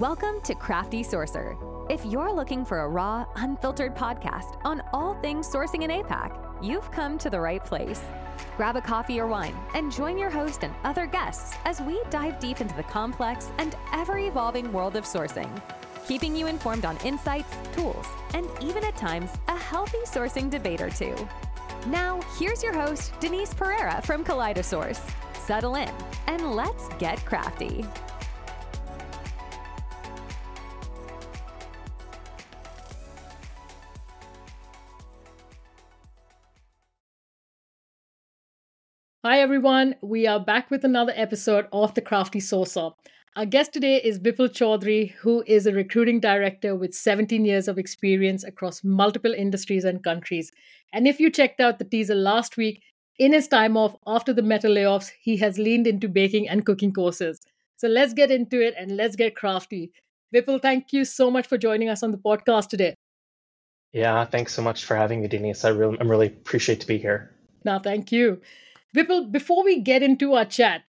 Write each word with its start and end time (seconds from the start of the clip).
Welcome 0.00 0.42
to 0.42 0.54
Crafty 0.54 1.02
Sourcer. 1.02 1.56
If 1.90 2.04
you're 2.04 2.30
looking 2.30 2.66
for 2.66 2.80
a 2.80 2.88
raw, 2.88 3.24
unfiltered 3.36 3.96
podcast 3.96 4.60
on 4.62 4.82
all 4.92 5.14
things 5.22 5.48
sourcing 5.48 5.84
in 5.84 5.90
APAC, 5.90 6.36
you've 6.62 6.90
come 6.90 7.16
to 7.16 7.30
the 7.30 7.40
right 7.40 7.64
place. 7.64 8.02
Grab 8.58 8.76
a 8.76 8.82
coffee 8.82 9.18
or 9.18 9.26
wine 9.26 9.56
and 9.72 9.90
join 9.90 10.18
your 10.18 10.28
host 10.28 10.64
and 10.64 10.74
other 10.84 11.06
guests 11.06 11.56
as 11.64 11.80
we 11.80 11.98
dive 12.10 12.38
deep 12.38 12.60
into 12.60 12.76
the 12.76 12.82
complex 12.82 13.50
and 13.56 13.74
ever 13.94 14.18
evolving 14.18 14.70
world 14.70 14.96
of 14.96 15.04
sourcing, 15.04 15.48
keeping 16.06 16.36
you 16.36 16.46
informed 16.46 16.84
on 16.84 16.98
insights, 16.98 17.56
tools, 17.72 18.06
and 18.34 18.46
even 18.60 18.84
at 18.84 18.98
times 18.98 19.30
a 19.48 19.56
healthy 19.56 20.02
sourcing 20.04 20.50
debate 20.50 20.82
or 20.82 20.90
two. 20.90 21.16
Now, 21.86 22.20
here's 22.38 22.62
your 22.62 22.74
host, 22.74 23.18
Denise 23.18 23.54
Pereira 23.54 24.02
from 24.02 24.24
Kaleidosource. 24.24 25.10
Settle 25.46 25.76
in 25.76 25.94
and 26.26 26.54
let's 26.54 26.88
get 26.98 27.24
crafty. 27.24 27.86
Hi 39.28 39.40
everyone, 39.40 39.96
we 40.02 40.28
are 40.28 40.38
back 40.38 40.70
with 40.70 40.84
another 40.84 41.12
episode 41.16 41.66
of 41.72 41.92
The 41.94 42.00
Crafty 42.00 42.38
Sourcer. 42.38 42.92
Our 43.34 43.44
guest 43.44 43.72
today 43.72 43.96
is 43.96 44.20
Vipul 44.20 44.48
Chaudhary, 44.48 45.10
who 45.14 45.42
is 45.48 45.66
a 45.66 45.72
recruiting 45.72 46.20
director 46.20 46.76
with 46.76 46.94
17 46.94 47.44
years 47.44 47.66
of 47.66 47.76
experience 47.76 48.44
across 48.44 48.84
multiple 48.84 49.34
industries 49.34 49.82
and 49.82 50.04
countries. 50.04 50.52
And 50.92 51.08
if 51.08 51.18
you 51.18 51.28
checked 51.28 51.60
out 51.60 51.80
the 51.80 51.84
teaser 51.84 52.14
last 52.14 52.56
week, 52.56 52.84
in 53.18 53.32
his 53.32 53.48
time 53.48 53.76
off 53.76 53.96
after 54.06 54.32
the 54.32 54.42
Meta 54.42 54.68
layoffs, 54.68 55.10
he 55.20 55.36
has 55.38 55.58
leaned 55.58 55.88
into 55.88 56.08
baking 56.08 56.48
and 56.48 56.64
cooking 56.64 56.92
courses. 56.92 57.40
So 57.78 57.88
let's 57.88 58.12
get 58.12 58.30
into 58.30 58.64
it 58.64 58.74
and 58.78 58.92
let's 58.92 59.16
get 59.16 59.34
crafty. 59.34 59.90
Vipul, 60.32 60.62
thank 60.62 60.92
you 60.92 61.04
so 61.04 61.32
much 61.32 61.48
for 61.48 61.58
joining 61.58 61.88
us 61.88 62.04
on 62.04 62.12
the 62.12 62.18
podcast 62.18 62.68
today. 62.68 62.94
Yeah, 63.92 64.24
thanks 64.24 64.54
so 64.54 64.62
much 64.62 64.84
for 64.84 64.94
having 64.94 65.20
me, 65.20 65.26
Denise. 65.26 65.64
I 65.64 65.70
really, 65.70 65.98
I'm 65.98 66.08
really 66.08 66.28
appreciate 66.28 66.78
to 66.82 66.86
be 66.86 66.98
here. 66.98 67.32
Now, 67.64 67.80
thank 67.80 68.12
you. 68.12 68.40
Vipul, 68.96 69.30
before 69.30 69.62
we 69.62 69.82
get 69.82 70.02
into 70.02 70.32
our 70.32 70.46
chat, 70.46 70.84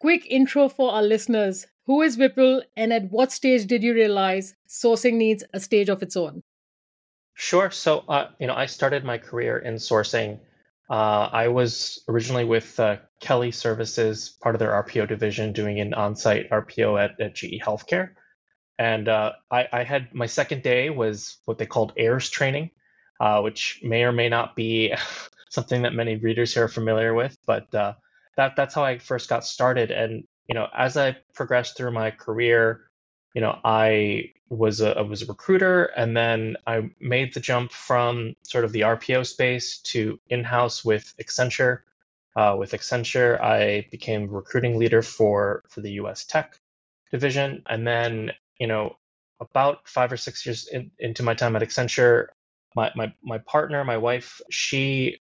quick 0.00 0.24
intro 0.30 0.68
for 0.68 0.92
our 0.92 1.02
listeners. 1.02 1.66
Who 1.86 2.02
is 2.02 2.16
Vipul 2.16 2.62
and 2.76 2.92
at 2.92 3.10
what 3.10 3.32
stage 3.32 3.66
did 3.66 3.82
you 3.82 3.94
realize 3.94 4.54
sourcing 4.68 5.14
needs 5.14 5.42
a 5.52 5.58
stage 5.58 5.88
of 5.88 6.00
its 6.00 6.16
own? 6.16 6.44
Sure. 7.34 7.72
So, 7.72 8.04
uh, 8.08 8.28
you 8.38 8.46
know, 8.46 8.54
I 8.54 8.66
started 8.66 9.04
my 9.04 9.18
career 9.18 9.58
in 9.58 9.74
sourcing. 9.74 10.38
Uh, 10.88 11.28
I 11.32 11.48
was 11.48 12.04
originally 12.08 12.44
with 12.44 12.78
uh, 12.78 12.98
Kelly 13.20 13.50
Services, 13.50 14.36
part 14.40 14.54
of 14.54 14.60
their 14.60 14.70
RPO 14.70 15.08
division, 15.08 15.52
doing 15.52 15.80
an 15.80 15.94
on-site 15.94 16.50
RPO 16.50 17.02
at, 17.02 17.20
at 17.20 17.34
GE 17.34 17.60
Healthcare. 17.60 18.10
And 18.78 19.08
uh, 19.08 19.32
I, 19.50 19.66
I, 19.72 19.82
had 19.82 20.14
my 20.14 20.26
second 20.26 20.62
day 20.62 20.90
was 20.90 21.38
what 21.44 21.58
they 21.58 21.66
called 21.66 21.92
AIRS 21.96 22.30
training, 22.30 22.70
uh, 23.18 23.40
which 23.40 23.80
may 23.82 24.04
or 24.04 24.12
may 24.12 24.28
not 24.28 24.54
be 24.54 24.94
something 25.50 25.82
that 25.82 25.94
many 25.94 26.16
readers 26.16 26.54
here 26.54 26.64
are 26.64 26.68
familiar 26.68 27.14
with. 27.14 27.36
But 27.46 27.72
uh, 27.74 27.94
that 28.36 28.56
that's 28.56 28.74
how 28.74 28.84
I 28.84 28.98
first 28.98 29.28
got 29.28 29.44
started. 29.44 29.90
And 29.90 30.24
you 30.48 30.54
know, 30.54 30.68
as 30.76 30.96
I 30.96 31.16
progressed 31.34 31.76
through 31.76 31.92
my 31.92 32.10
career, 32.10 32.88
you 33.34 33.40
know, 33.40 33.58
I 33.64 34.32
was 34.48 34.80
a 34.80 34.96
I 34.98 35.02
was 35.02 35.22
a 35.22 35.26
recruiter, 35.26 35.84
and 35.84 36.16
then 36.16 36.56
I 36.66 36.90
made 37.00 37.34
the 37.34 37.40
jump 37.40 37.72
from 37.72 38.34
sort 38.42 38.64
of 38.64 38.72
the 38.72 38.80
RPO 38.80 39.26
space 39.26 39.78
to 39.92 40.18
in-house 40.28 40.84
with 40.84 41.14
Accenture. 41.20 41.80
Uh, 42.36 42.54
with 42.56 42.70
Accenture, 42.72 43.40
I 43.40 43.88
became 43.90 44.30
recruiting 44.30 44.78
leader 44.78 45.02
for 45.02 45.64
for 45.68 45.80
the 45.80 45.92
U.S. 45.92 46.24
tech 46.24 46.58
division, 47.10 47.62
and 47.66 47.86
then 47.86 48.32
you 48.58 48.66
know, 48.66 48.96
about 49.40 49.88
five 49.88 50.12
or 50.12 50.16
six 50.16 50.44
years 50.44 50.68
in, 50.68 50.90
into 50.98 51.22
my 51.22 51.34
time 51.34 51.56
at 51.56 51.62
Accenture, 51.62 52.28
my, 52.74 52.90
my 52.94 53.12
my 53.22 53.38
partner, 53.38 53.84
my 53.84 53.96
wife, 53.96 54.40
she 54.50 55.20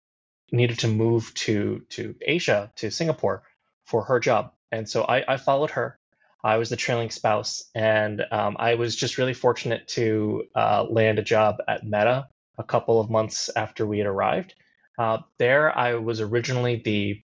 needed 0.52 0.80
to 0.80 0.88
move 0.88 1.32
to 1.34 1.82
to 1.90 2.14
Asia 2.20 2.72
to 2.76 2.90
Singapore 2.90 3.42
for 3.86 4.04
her 4.04 4.20
job, 4.20 4.52
and 4.72 4.88
so 4.88 5.02
I, 5.02 5.34
I 5.34 5.36
followed 5.36 5.70
her. 5.72 5.98
I 6.42 6.58
was 6.58 6.68
the 6.68 6.76
trailing 6.76 7.10
spouse, 7.10 7.70
and 7.74 8.22
um, 8.30 8.56
I 8.58 8.74
was 8.74 8.94
just 8.94 9.16
really 9.16 9.32
fortunate 9.32 9.88
to 9.88 10.44
uh, 10.54 10.84
land 10.84 11.18
a 11.18 11.22
job 11.22 11.56
at 11.66 11.84
Meta 11.84 12.28
a 12.58 12.64
couple 12.64 13.00
of 13.00 13.10
months 13.10 13.50
after 13.56 13.86
we 13.86 13.98
had 13.98 14.06
arrived. 14.06 14.54
Uh, 14.98 15.18
there, 15.38 15.76
I 15.76 15.94
was 15.94 16.20
originally 16.20 16.76
the 16.84 17.22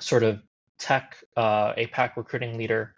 sort 0.00 0.22
of 0.22 0.40
tech 0.78 1.16
uh, 1.36 1.74
APAC 1.74 2.16
recruiting 2.16 2.56
leader, 2.56 2.94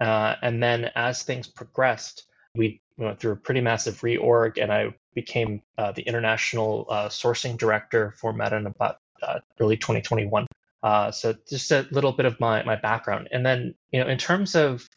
uh, 0.00 0.36
and 0.42 0.62
then 0.62 0.90
as 0.96 1.22
things 1.22 1.46
progressed, 1.46 2.24
we 2.54 2.80
went 2.96 3.20
through 3.20 3.32
a 3.32 3.36
pretty 3.36 3.60
massive 3.60 4.00
reorg, 4.00 4.60
and 4.60 4.72
I 4.72 4.94
became 5.14 5.62
uh, 5.78 5.92
the 5.92 6.02
international 6.02 6.86
uh, 6.88 7.08
sourcing 7.08 7.56
director 7.56 8.14
for 8.16 8.32
Meta 8.32 8.56
in 8.56 8.66
about 8.66 8.98
uh, 9.22 9.40
early 9.60 9.76
2021. 9.76 10.46
Uh, 10.82 11.10
so 11.10 11.34
just 11.48 11.70
a 11.70 11.86
little 11.90 12.12
bit 12.12 12.26
of 12.26 12.40
my 12.40 12.62
my 12.64 12.76
background, 12.76 13.28
and 13.30 13.46
then 13.46 13.74
you 13.92 14.00
know 14.00 14.08
in 14.08 14.18
terms 14.18 14.56
of 14.56 14.88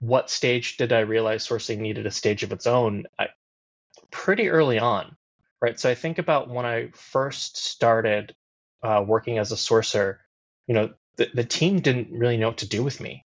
what 0.00 0.30
stage 0.30 0.76
did 0.76 0.92
I 0.92 1.00
realize 1.00 1.46
sourcing 1.46 1.78
needed 1.78 2.06
a 2.06 2.10
stage 2.10 2.44
of 2.44 2.52
its 2.52 2.68
own? 2.68 3.06
I, 3.18 3.28
pretty 4.12 4.48
early 4.48 4.78
on, 4.78 5.16
right? 5.60 5.78
So 5.78 5.90
I 5.90 5.96
think 5.96 6.18
about 6.18 6.48
when 6.48 6.64
I 6.64 6.90
first 6.94 7.56
started 7.56 8.34
uh, 8.82 9.04
working 9.06 9.38
as 9.38 9.50
a 9.50 9.56
sourcer. 9.56 10.18
You 10.68 10.74
know, 10.74 10.90
the, 11.16 11.28
the 11.34 11.44
team 11.44 11.80
didn't 11.80 12.12
really 12.12 12.36
know 12.36 12.48
what 12.48 12.58
to 12.58 12.68
do 12.68 12.84
with 12.84 13.00
me, 13.00 13.24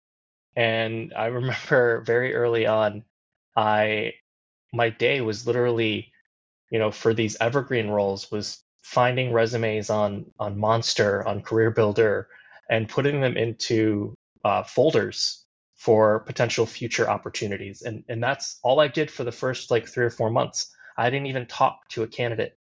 and 0.57 1.13
I 1.15 1.27
remember 1.41 2.01
very 2.01 2.35
early 2.35 2.67
on, 2.67 3.05
I 3.55 4.15
my 4.73 4.89
day 4.89 5.21
was 5.21 5.47
literally 5.47 6.12
you 6.73 6.79
know, 6.79 6.91
for 6.91 7.13
these 7.13 7.37
evergreen 7.39 7.89
roles 7.89 8.31
was 8.31 8.65
finding 8.83 9.33
resumes 9.33 9.91
on 9.91 10.25
on 10.41 10.59
Monster, 10.59 11.25
on 11.29 11.43
Career 11.43 11.71
Builder, 11.71 12.29
and 12.69 12.89
putting 12.89 13.21
them 13.21 13.37
into 13.37 14.15
uh, 14.43 14.63
folders 14.63 15.45
for 15.77 16.21
potential 16.21 16.65
future 16.65 17.09
opportunities. 17.09 17.83
And 17.83 18.05
and 18.09 18.23
that's 18.23 18.59
all 18.63 18.81
I 18.81 18.89
did 18.89 19.11
for 19.11 19.23
the 19.23 19.31
first 19.31 19.71
like 19.71 19.87
three 19.87 20.07
or 20.07 20.11
four 20.11 20.31
months. 20.31 20.75
I 20.97 21.11
didn't 21.11 21.27
even 21.27 21.47
talk 21.47 21.87
to 21.91 22.05
a 22.05 22.09
candidate. 22.09 22.57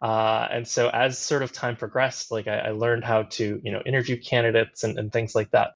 Uh, 0.00 0.48
and 0.50 0.66
so 0.66 0.88
as 0.88 1.18
sort 1.18 1.42
of 1.42 1.52
time 1.52 1.76
progressed, 1.76 2.30
like 2.30 2.48
I, 2.48 2.58
I 2.58 2.70
learned 2.70 3.04
how 3.04 3.24
to 3.24 3.60
you 3.62 3.72
know 3.72 3.82
interview 3.84 4.18
candidates 4.18 4.84
and, 4.84 4.98
and 4.98 5.12
things 5.12 5.34
like 5.34 5.50
that. 5.50 5.72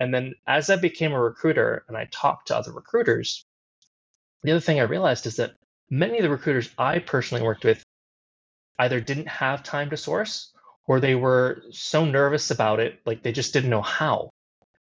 And 0.00 0.14
then 0.14 0.34
as 0.46 0.70
I 0.70 0.76
became 0.76 1.12
a 1.12 1.20
recruiter 1.20 1.84
and 1.88 1.96
I 1.96 2.08
talked 2.10 2.48
to 2.48 2.56
other 2.56 2.72
recruiters, 2.72 3.44
the 4.42 4.52
other 4.52 4.60
thing 4.60 4.80
I 4.80 4.84
realized 4.84 5.26
is 5.26 5.36
that 5.36 5.56
many 5.90 6.18
of 6.18 6.22
the 6.22 6.30
recruiters 6.30 6.70
I 6.78 6.98
personally 6.98 7.44
worked 7.44 7.64
with 7.64 7.82
either 8.78 9.00
didn't 9.00 9.28
have 9.28 9.62
time 9.62 9.90
to 9.90 9.96
source 9.96 10.52
or 10.86 11.00
they 11.00 11.14
were 11.14 11.62
so 11.70 12.04
nervous 12.04 12.50
about 12.50 12.80
it, 12.80 13.00
like 13.04 13.22
they 13.22 13.32
just 13.32 13.52
didn't 13.52 13.70
know 13.70 13.82
how. 13.82 14.30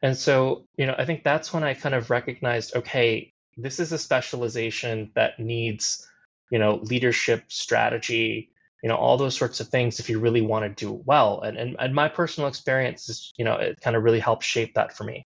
And 0.01 0.17
so, 0.17 0.65
you 0.77 0.85
know, 0.85 0.95
I 0.97 1.05
think 1.05 1.23
that's 1.23 1.53
when 1.53 1.63
I 1.63 1.73
kind 1.73 1.93
of 1.93 2.09
recognized, 2.09 2.75
okay, 2.75 3.33
this 3.57 3.79
is 3.79 3.91
a 3.91 3.97
specialization 3.97 5.11
that 5.15 5.39
needs, 5.39 6.07
you 6.49 6.59
know, 6.59 6.75
leadership, 6.75 7.43
strategy, 7.49 8.49
you 8.81 8.87
know, 8.87 8.95
all 8.95 9.17
those 9.17 9.35
sorts 9.35 9.59
of 9.59 9.67
things 9.67 9.99
if 9.99 10.09
you 10.09 10.19
really 10.19 10.41
want 10.41 10.63
to 10.63 10.85
do 10.85 10.93
well. 11.05 11.41
And, 11.41 11.57
and, 11.57 11.75
and 11.79 11.93
my 11.93 12.07
personal 12.07 12.47
experience 12.47 13.09
is, 13.09 13.33
you 13.37 13.43
know, 13.43 13.55
it 13.55 13.81
kind 13.81 13.97
of 13.97 14.03
really 14.03 14.21
helped 14.21 14.45
shape 14.45 14.75
that 14.75 14.95
for 14.95 15.03
me. 15.03 15.25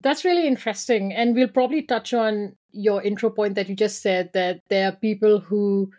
That's 0.00 0.24
really 0.24 0.46
interesting. 0.46 1.12
And 1.12 1.34
we'll 1.34 1.48
probably 1.48 1.82
touch 1.82 2.12
on 2.12 2.56
your 2.72 3.02
intro 3.02 3.30
point 3.30 3.54
that 3.54 3.68
you 3.68 3.76
just 3.76 4.02
said 4.02 4.30
that 4.34 4.60
there 4.68 4.88
are 4.88 4.92
people 4.92 5.40
who 5.40 5.90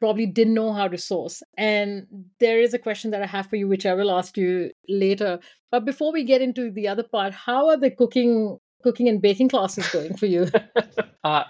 probably 0.00 0.26
didn't 0.26 0.54
know 0.54 0.72
how 0.72 0.88
to 0.88 0.98
source. 0.98 1.42
And 1.56 2.06
there 2.40 2.60
is 2.60 2.74
a 2.74 2.78
question 2.78 3.10
that 3.12 3.22
I 3.22 3.26
have 3.26 3.46
for 3.46 3.56
you, 3.56 3.68
which 3.68 3.86
I 3.86 3.94
will 3.94 4.10
ask 4.10 4.36
you 4.36 4.72
later. 4.88 5.38
But 5.70 5.84
before 5.84 6.12
we 6.12 6.24
get 6.24 6.42
into 6.42 6.70
the 6.70 6.88
other 6.88 7.02
part, 7.02 7.34
how 7.34 7.68
are 7.68 7.76
the 7.76 7.90
cooking 7.90 8.58
cooking 8.82 9.08
and 9.10 9.20
baking 9.20 9.50
classes 9.50 9.86
going 9.88 10.16
for 10.16 10.24
you? 10.24 10.48
uh, 11.24 11.44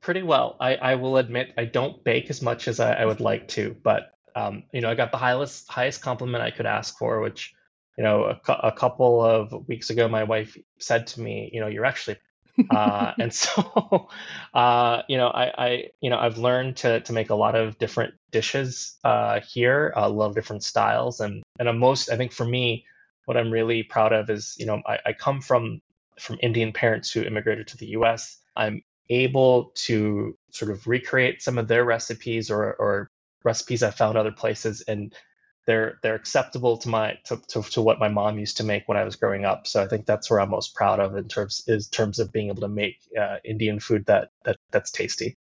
pretty 0.00 0.22
well. 0.22 0.56
I, 0.60 0.76
I 0.76 0.94
will 0.94 1.16
admit 1.16 1.52
I 1.58 1.64
don't 1.64 2.02
bake 2.04 2.30
as 2.30 2.40
much 2.40 2.68
as 2.68 2.78
I, 2.78 2.92
I 2.92 3.04
would 3.04 3.20
like 3.20 3.48
to, 3.48 3.76
but 3.82 4.12
um, 4.36 4.62
you 4.72 4.80
know 4.80 4.90
I 4.90 4.94
got 4.94 5.10
the 5.10 5.18
highest 5.18 5.68
highest 5.68 6.00
compliment 6.00 6.44
I 6.44 6.52
could 6.52 6.66
ask 6.66 6.96
for, 6.96 7.20
which 7.20 7.54
you 7.96 8.04
know 8.04 8.24
a, 8.24 8.52
a 8.52 8.72
couple 8.72 9.22
of 9.22 9.68
weeks 9.68 9.90
ago 9.90 10.08
my 10.08 10.24
wife 10.24 10.56
said 10.78 11.06
to 11.08 11.20
me, 11.20 11.50
you 11.52 11.60
know, 11.60 11.66
you're 11.66 11.84
actually 11.84 12.18
uh, 12.70 13.12
and 13.18 13.32
so 13.32 14.08
uh, 14.54 15.02
you 15.08 15.16
know 15.16 15.28
I, 15.28 15.52
I 15.58 15.90
you 16.00 16.10
know 16.10 16.18
I've 16.18 16.38
learned 16.38 16.76
to 16.78 17.00
to 17.00 17.12
make 17.12 17.30
a 17.30 17.34
lot 17.34 17.54
of 17.54 17.78
different 17.78 18.14
dishes 18.30 18.96
uh, 19.04 19.40
here, 19.40 19.92
a 19.96 20.08
lot 20.08 20.26
of 20.26 20.34
different 20.34 20.64
styles, 20.64 21.20
and 21.20 21.42
and 21.58 21.68
I'm 21.68 21.78
most 21.78 22.10
I 22.10 22.16
think 22.16 22.32
for 22.32 22.44
me 22.44 22.84
what 23.24 23.36
I'm 23.36 23.50
really 23.50 23.82
proud 23.82 24.12
of 24.12 24.30
is 24.30 24.54
you 24.58 24.66
know 24.66 24.82
I, 24.86 24.98
I 25.06 25.12
come 25.12 25.40
from 25.40 25.80
from 26.18 26.38
Indian 26.42 26.72
parents 26.72 27.10
who 27.12 27.22
immigrated 27.22 27.68
to 27.68 27.76
the 27.76 27.88
U.S. 27.88 28.38
I'm 28.56 28.82
able 29.10 29.72
to 29.74 30.36
sort 30.50 30.70
of 30.70 30.86
recreate 30.86 31.42
some 31.42 31.58
of 31.58 31.68
their 31.68 31.84
recipes 31.84 32.50
or 32.50 32.74
or 32.74 33.10
recipes 33.44 33.82
I 33.82 33.90
found 33.90 34.18
other 34.18 34.32
places 34.32 34.82
and 34.88 35.14
they're 35.66 35.98
they're 36.02 36.14
acceptable 36.14 36.78
to 36.78 36.88
my 36.88 37.18
to, 37.24 37.40
to, 37.48 37.62
to 37.62 37.82
what 37.82 37.98
my 37.98 38.08
mom 38.08 38.38
used 38.38 38.56
to 38.58 38.64
make 38.64 38.86
when 38.86 38.96
I 38.96 39.04
was 39.04 39.16
growing 39.16 39.44
up. 39.44 39.66
So 39.66 39.82
I 39.82 39.88
think 39.88 40.06
that's 40.06 40.30
where 40.30 40.40
I'm 40.40 40.50
most 40.50 40.74
proud 40.74 41.00
of 41.00 41.16
in 41.16 41.28
terms 41.28 41.64
is 41.66 41.88
terms 41.88 42.18
of 42.18 42.32
being 42.32 42.48
able 42.48 42.62
to 42.62 42.68
make 42.68 42.98
uh, 43.20 43.36
Indian 43.44 43.80
food 43.80 44.06
that 44.06 44.30
that 44.44 44.56
that's 44.70 44.90
tasty. 44.90 45.34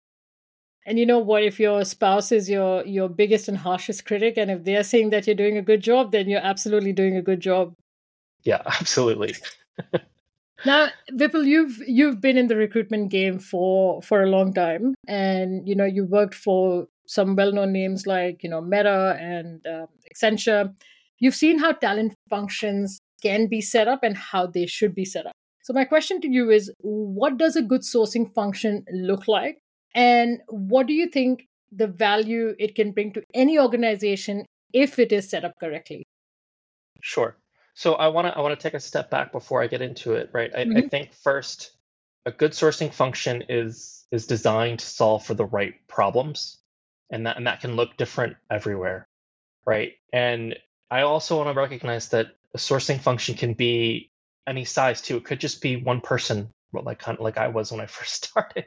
And 0.87 0.99
you 0.99 1.07
know 1.07 1.19
what? 1.19 1.43
If 1.43 1.61
your 1.61 1.85
spouse 1.85 2.33
is 2.33 2.49
your 2.49 2.85
your 2.85 3.09
biggest 3.09 3.49
and 3.49 3.57
harshest 3.57 4.07
critic, 4.07 4.35
and 4.37 4.51
if 4.51 4.65
they're 4.65 4.83
saying 4.83 5.11
that 5.11 5.27
you're 5.27 5.37
doing 5.37 5.59
a 5.59 5.63
good 5.63 5.83
job, 5.83 6.13
then 6.13 6.29
you're 6.29 6.41
absolutely 6.41 6.93
doing 6.93 7.17
a 7.17 7.23
good 7.23 7.41
job. 7.41 7.75
Yeah, 8.43 8.63
absolutely. 8.67 9.35
now, 10.67 10.89
Vipul, 11.13 11.47
you've 11.47 11.79
you've 11.87 12.21
been 12.21 12.39
in 12.39 12.49
the 12.49 12.57
recruitment 12.57 13.11
game 13.11 13.39
for 13.39 14.03
for 14.03 14.23
a 14.23 14.29
long 14.29 14.55
time, 14.55 14.95
and 15.07 15.67
you 15.69 15.75
know 15.75 15.87
you 15.87 16.05
worked 16.05 16.35
for 16.35 16.87
some 17.07 17.37
well-known 17.37 17.73
names 17.73 18.07
like 18.07 18.43
you 18.43 18.51
know 18.51 18.61
Meta 18.61 19.17
and 19.21 19.67
uh, 19.67 19.87
Accenture. 20.13 20.75
You've 21.19 21.35
seen 21.35 21.59
how 21.59 21.73
talent 21.73 22.15
functions 22.29 22.99
can 23.23 23.47
be 23.47 23.61
set 23.61 23.89
up 23.89 24.03
and 24.03 24.17
how 24.17 24.47
they 24.47 24.67
should 24.67 24.95
be 24.95 25.05
set 25.05 25.27
up. 25.27 25.33
So 25.63 25.73
my 25.73 25.85
question 25.85 26.21
to 26.21 26.29
you 26.29 26.51
is, 26.51 26.71
what 26.81 27.39
does 27.39 27.57
a 27.57 27.63
good 27.63 27.81
sourcing 27.81 28.33
function 28.35 28.85
look 28.93 29.27
like, 29.29 29.59
and 29.95 30.41
what 30.49 30.87
do 30.87 30.93
you 30.93 31.09
think 31.09 31.47
the 31.73 31.87
value 31.87 32.55
it 32.59 32.75
can 32.75 32.93
bring 32.93 33.13
to 33.13 33.23
any 33.35 33.59
organization 33.59 34.45
if 34.73 34.99
it 34.99 35.13
is 35.13 35.29
set 35.29 35.45
up 35.45 35.53
correctly? 35.59 36.05
Sure. 37.01 37.37
So 37.75 37.95
I 37.95 38.09
want 38.09 38.27
to 38.29 38.37
I 38.37 38.41
want 38.41 38.59
to 38.59 38.63
take 38.63 38.75
a 38.75 38.81
step 38.81 39.11
back 39.11 39.33
before 39.33 39.63
I 39.63 39.67
get 39.67 39.83
into 39.83 40.15
it, 40.15 40.31
right? 40.33 40.51
I, 40.55 40.65
mm-hmm. 40.65 40.77
I 40.77 40.81
think 40.83 41.13
first, 41.13 41.73
a 42.27 42.31
good 42.31 42.53
sourcing 42.53 42.93
function 42.93 43.45
is 43.49 44.07
is 44.13 44.27
designed 44.27 44.79
to 44.81 44.87
solve 44.87 45.25
for 45.25 45.35
the 45.35 45.47
right 45.47 45.75
problems 45.89 46.59
and 47.15 47.27
that 47.27 47.37
and 47.37 47.47
that 47.47 47.61
can 47.61 47.77
look 47.77 47.97
different 47.97 48.37
everywhere, 48.51 49.07
right? 49.65 49.93
And 50.13 50.57
I 50.91 51.03
also 51.03 51.37
want 51.37 51.49
to 51.49 51.59
recognize 51.59 52.09
that 52.09 52.35
a 52.53 52.59
sourcing 52.59 53.01
function 53.01 53.37
can 53.37 53.55
be 53.55 54.11
any 54.49 54.65
size 54.65 55.01
too. 55.01 55.17
It 55.17 55.25
could 55.25 55.39
just 55.39 55.63
be 55.63 55.77
one 55.77 56.01
person, 56.01 56.51
like 56.73 56.99
kind 56.99 57.17
of 57.17 57.23
like 57.23 57.39
I 57.39 57.49
was 57.49 57.71
when 57.71 57.81
I 57.81 57.87
first 57.99 58.25
started. 58.25 58.67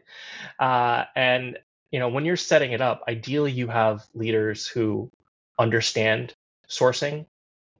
Uh, 0.58 1.04
and 1.14 1.58
you 1.92 2.00
know, 2.00 2.08
when 2.08 2.24
you're 2.24 2.38
setting 2.38 2.72
it 2.72 2.80
up, 2.80 3.04
ideally 3.08 3.52
you 3.52 3.68
have 3.68 4.06
leaders 4.14 4.66
who 4.66 5.12
understand 5.60 6.34
sourcing 6.70 7.26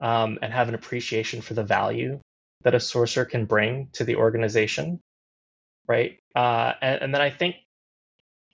um, 0.02 0.38
and 0.42 0.52
have 0.52 0.68
an 0.68 0.76
appreciation 0.76 1.42
for 1.42 1.54
the 1.54 1.64
value 1.64 2.20
that 2.64 2.76
a 2.76 2.80
sourcer 2.80 3.28
can 3.28 3.46
bring 3.46 3.88
to 3.94 4.04
the 4.04 4.18
organization, 4.18 5.00
right? 5.88 6.20
Uh, 6.36 6.74
and, 6.82 7.04
and 7.04 7.14
then 7.14 7.22
I 7.22 7.30
think 7.30 7.56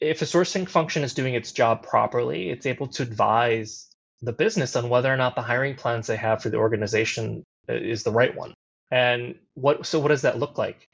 if 0.04 0.22
a 0.22 0.26
sourcing 0.26 0.68
function 0.68 1.04
is 1.04 1.14
doing 1.14 1.34
its 1.34 1.52
job 1.52 1.84
properly, 1.84 2.50
it's 2.50 2.66
able 2.66 2.88
to 2.88 3.04
advise 3.04 3.88
the 4.22 4.34
business 4.34 4.76
on 4.76 4.90
whether 4.90 5.14
or 5.14 5.18
not 5.18 5.36
the 5.36 5.42
hiring 5.42 5.76
plans 5.76 6.08
they 6.08 6.16
have 6.16 6.42
for 6.42 6.50
the 6.50 6.58
organization 6.58 7.44
uh, 7.70 7.74
is 7.74 8.04
the 8.04 8.12
right 8.12 8.36
one. 8.36 8.54
And 8.92 9.36
what 9.54 9.86
so 9.86 10.00
what 10.00 10.10
does 10.10 10.22
that 10.22 10.40
look 10.40 10.58
like? 10.58 10.88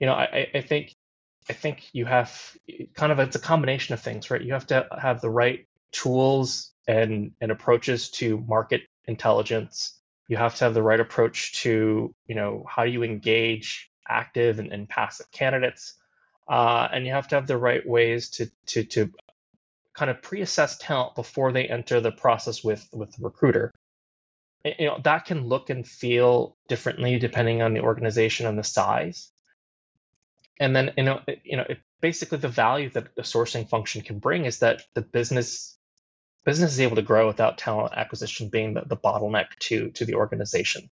You 0.00 0.06
know, 0.06 0.14
I, 0.14 0.48
I 0.54 0.60
think 0.62 0.94
I 1.48 1.52
think 1.52 1.82
you 1.92 2.06
have 2.06 2.56
kind 2.94 3.12
of 3.12 3.18
it's 3.18 3.36
a 3.36 3.40
combination 3.40 3.94
of 3.94 4.00
things, 4.00 4.30
right? 4.30 4.42
You 4.42 4.54
have 4.54 4.66
to 4.68 4.86
have 4.98 5.20
the 5.20 5.30
right 5.30 5.66
tools 5.92 6.72
and 6.88 7.32
and 7.40 7.52
approaches 7.52 8.10
to 8.10 8.38
market 8.38 8.82
intelligence. 9.04 9.98
You 10.28 10.36
have 10.38 10.54
to 10.56 10.64
have 10.64 10.74
the 10.74 10.82
right 10.82 11.00
approach 11.00 11.52
to, 11.62 12.14
you 12.26 12.34
know, 12.34 12.64
how 12.68 12.84
do 12.84 12.90
you 12.90 13.02
engage 13.02 13.90
active 14.08 14.58
and, 14.58 14.72
and 14.72 14.88
passive 14.88 15.30
candidates 15.30 15.94
uh, 16.52 16.86
and 16.92 17.06
you 17.06 17.12
have 17.14 17.28
to 17.28 17.34
have 17.34 17.46
the 17.46 17.56
right 17.56 17.86
ways 17.88 18.28
to 18.28 18.50
to 18.66 18.84
to 18.84 19.10
kind 19.94 20.10
of 20.10 20.20
pre-assess 20.20 20.76
talent 20.76 21.14
before 21.14 21.50
they 21.50 21.64
enter 21.64 21.98
the 22.02 22.12
process 22.12 22.62
with 22.62 22.86
with 22.92 23.10
the 23.12 23.24
recruiter. 23.24 23.72
You 24.62 24.88
know 24.88 25.00
that 25.02 25.24
can 25.24 25.46
look 25.46 25.70
and 25.70 25.88
feel 25.88 26.54
differently 26.68 27.18
depending 27.18 27.62
on 27.62 27.72
the 27.72 27.80
organization 27.80 28.46
and 28.46 28.58
the 28.58 28.64
size. 28.64 29.32
And 30.60 30.76
then 30.76 30.92
you 30.98 31.04
know 31.04 31.22
you 31.42 31.56
know 31.56 31.64
it, 31.66 31.78
basically 32.02 32.36
the 32.36 32.48
value 32.48 32.90
that 32.90 33.14
the 33.14 33.22
sourcing 33.22 33.66
function 33.66 34.02
can 34.02 34.18
bring 34.18 34.44
is 34.44 34.58
that 34.58 34.82
the 34.92 35.00
business 35.00 35.78
business 36.44 36.72
is 36.72 36.80
able 36.80 36.96
to 36.96 37.08
grow 37.10 37.28
without 37.28 37.56
talent 37.56 37.94
acquisition 37.96 38.50
being 38.50 38.74
the, 38.74 38.82
the 38.82 38.96
bottleneck 38.96 39.46
to 39.60 39.88
to 39.92 40.04
the 40.04 40.16
organization 40.16 40.90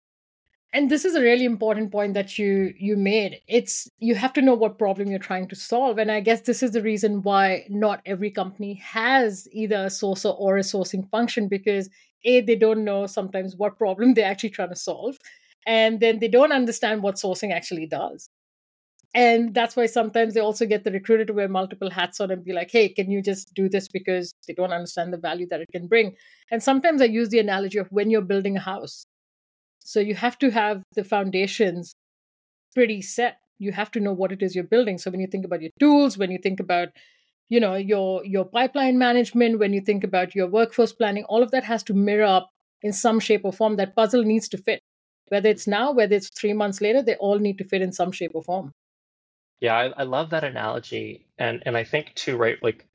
and 0.74 0.90
this 0.90 1.04
is 1.04 1.14
a 1.14 1.20
really 1.20 1.44
important 1.44 1.92
point 1.92 2.14
that 2.14 2.36
you 2.36 2.74
you 2.76 2.96
made. 2.96 3.40
It's 3.46 3.88
you 4.00 4.16
have 4.16 4.32
to 4.32 4.42
know 4.42 4.54
what 4.54 4.76
problem 4.76 5.08
you're 5.08 5.20
trying 5.30 5.46
to 5.48 5.56
solve. 5.56 5.98
And 5.98 6.10
i 6.10 6.20
guess 6.20 6.42
this 6.42 6.62
is 6.64 6.72
the 6.72 6.82
reason 6.82 7.22
why 7.22 7.64
not 7.70 8.02
every 8.04 8.30
company 8.30 8.74
has 8.74 9.46
either 9.52 9.76
a 9.76 9.94
sourcer 10.00 10.34
or 10.36 10.56
a 10.58 10.62
sourcing 10.72 11.08
function 11.10 11.48
because 11.48 11.88
a 12.24 12.40
they 12.40 12.56
don't 12.56 12.84
know 12.84 13.06
sometimes 13.06 13.56
what 13.56 13.78
problem 13.78 14.14
they're 14.14 14.32
actually 14.32 14.50
trying 14.50 14.70
to 14.70 14.76
solve 14.76 15.16
and 15.66 16.00
then 16.00 16.18
they 16.18 16.28
don't 16.28 16.52
understand 16.52 17.02
what 17.02 17.16
sourcing 17.16 17.52
actually 17.52 17.86
does. 17.86 18.28
And 19.14 19.54
that's 19.54 19.76
why 19.76 19.86
sometimes 19.86 20.34
they 20.34 20.40
also 20.40 20.66
get 20.66 20.82
the 20.84 20.90
recruiter 20.90 21.24
to 21.26 21.32
wear 21.32 21.48
multiple 21.48 21.90
hats 21.90 22.20
on 22.20 22.32
and 22.32 22.44
be 22.44 22.52
like 22.52 22.72
hey 22.72 22.88
can 22.88 23.10
you 23.12 23.22
just 23.22 23.54
do 23.54 23.68
this 23.68 23.86
because 23.88 24.34
they 24.48 24.54
don't 24.54 24.72
understand 24.72 25.12
the 25.12 25.24
value 25.30 25.46
that 25.50 25.60
it 25.60 25.68
can 25.72 25.86
bring? 25.86 26.16
And 26.50 26.60
sometimes 26.62 27.00
i 27.00 27.04
use 27.04 27.28
the 27.28 27.44
analogy 27.48 27.78
of 27.78 27.92
when 27.92 28.10
you're 28.10 28.30
building 28.34 28.56
a 28.56 28.68
house 28.72 29.06
so 29.84 30.00
you 30.00 30.14
have 30.14 30.38
to 30.38 30.50
have 30.50 30.82
the 30.94 31.04
foundations 31.04 31.94
pretty 32.74 33.02
set. 33.02 33.38
You 33.58 33.70
have 33.72 33.90
to 33.92 34.00
know 34.00 34.12
what 34.12 34.32
it 34.32 34.42
is 34.42 34.54
you're 34.54 34.64
building. 34.64 34.98
So 34.98 35.10
when 35.10 35.20
you 35.20 35.26
think 35.26 35.44
about 35.44 35.62
your 35.62 35.70
tools, 35.78 36.18
when 36.18 36.30
you 36.30 36.38
think 36.42 36.58
about 36.58 36.88
you 37.50 37.60
know 37.60 37.74
your 37.74 38.24
your 38.24 38.46
pipeline 38.46 38.98
management, 38.98 39.58
when 39.58 39.72
you 39.74 39.80
think 39.80 40.02
about 40.02 40.34
your 40.34 40.48
workforce 40.48 40.92
planning, 40.92 41.24
all 41.24 41.42
of 41.42 41.50
that 41.52 41.64
has 41.64 41.82
to 41.84 41.94
mirror 41.94 42.24
up 42.24 42.50
in 42.82 42.92
some 42.92 43.20
shape 43.20 43.42
or 43.44 43.52
form. 43.52 43.76
That 43.76 43.94
puzzle 43.94 44.24
needs 44.24 44.48
to 44.48 44.58
fit. 44.58 44.80
Whether 45.28 45.50
it's 45.50 45.66
now, 45.66 45.92
whether 45.92 46.16
it's 46.16 46.30
three 46.30 46.52
months 46.54 46.80
later, 46.80 47.02
they 47.02 47.16
all 47.16 47.38
need 47.38 47.58
to 47.58 47.64
fit 47.64 47.82
in 47.82 47.92
some 47.92 48.12
shape 48.12 48.32
or 48.34 48.42
form. 48.42 48.72
Yeah, 49.60 49.76
I, 49.76 49.84
I 50.00 50.02
love 50.04 50.30
that 50.30 50.44
analogy. 50.44 51.26
And 51.38 51.62
and 51.66 51.76
I 51.76 51.84
think 51.84 52.14
too, 52.14 52.36
right, 52.38 52.56
like 52.62 52.86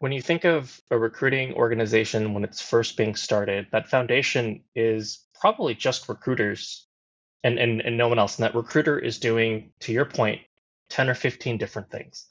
when 0.00 0.10
you 0.10 0.20
think 0.20 0.44
of 0.44 0.80
a 0.90 0.98
recruiting 0.98 1.54
organization 1.54 2.34
when 2.34 2.42
it's 2.42 2.60
first 2.60 2.96
being 2.96 3.14
started, 3.14 3.68
that 3.70 3.88
foundation 3.88 4.64
is 4.74 5.20
probably 5.42 5.74
just 5.74 6.08
recruiters 6.08 6.86
and, 7.42 7.58
and, 7.58 7.80
and 7.80 7.98
no 7.98 8.06
one 8.06 8.20
else. 8.20 8.38
And 8.38 8.44
that 8.44 8.54
recruiter 8.54 8.96
is 8.96 9.18
doing, 9.18 9.72
to 9.80 9.92
your 9.92 10.04
point, 10.04 10.40
10 10.90 11.10
or 11.10 11.14
15 11.14 11.58
different 11.58 11.90
things. 11.90 12.26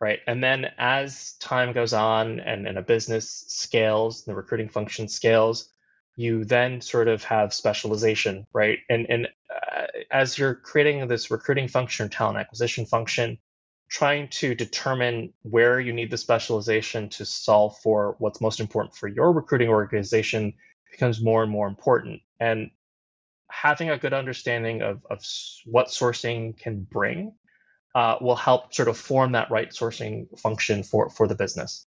Right. 0.00 0.20
And 0.28 0.44
then 0.44 0.66
as 0.78 1.32
time 1.40 1.72
goes 1.72 1.92
on 1.92 2.38
and, 2.38 2.68
and 2.68 2.78
a 2.78 2.82
business 2.82 3.44
scales, 3.48 4.24
the 4.24 4.34
recruiting 4.34 4.68
function 4.68 5.08
scales, 5.08 5.70
you 6.14 6.44
then 6.44 6.80
sort 6.80 7.08
of 7.08 7.24
have 7.24 7.52
specialization, 7.52 8.46
right? 8.52 8.78
And 8.88 9.06
and 9.08 9.28
uh, 9.50 9.86
as 10.10 10.38
you're 10.38 10.54
creating 10.54 11.08
this 11.08 11.30
recruiting 11.30 11.66
function 11.66 12.08
talent 12.08 12.38
acquisition 12.38 12.86
function, 12.86 13.38
trying 13.88 14.28
to 14.28 14.54
determine 14.54 15.32
where 15.42 15.80
you 15.80 15.92
need 15.92 16.10
the 16.10 16.18
specialization 16.18 17.08
to 17.08 17.24
solve 17.24 17.76
for 17.78 18.16
what's 18.18 18.40
most 18.40 18.60
important 18.60 18.94
for 18.94 19.08
your 19.08 19.32
recruiting 19.32 19.68
organization 19.68 20.54
becomes 20.96 21.22
more 21.22 21.42
and 21.42 21.52
more 21.52 21.68
important. 21.68 22.20
And 22.40 22.70
having 23.50 23.90
a 23.90 23.98
good 23.98 24.14
understanding 24.14 24.82
of, 24.82 25.04
of 25.10 25.22
what 25.66 25.88
sourcing 25.88 26.56
can 26.58 26.86
bring 26.90 27.34
uh, 27.94 28.16
will 28.20 28.36
help 28.36 28.74
sort 28.74 28.88
of 28.88 28.96
form 28.96 29.32
that 29.32 29.50
right 29.50 29.70
sourcing 29.70 30.26
function 30.38 30.82
for, 30.82 31.10
for 31.10 31.28
the 31.28 31.34
business. 31.34 31.86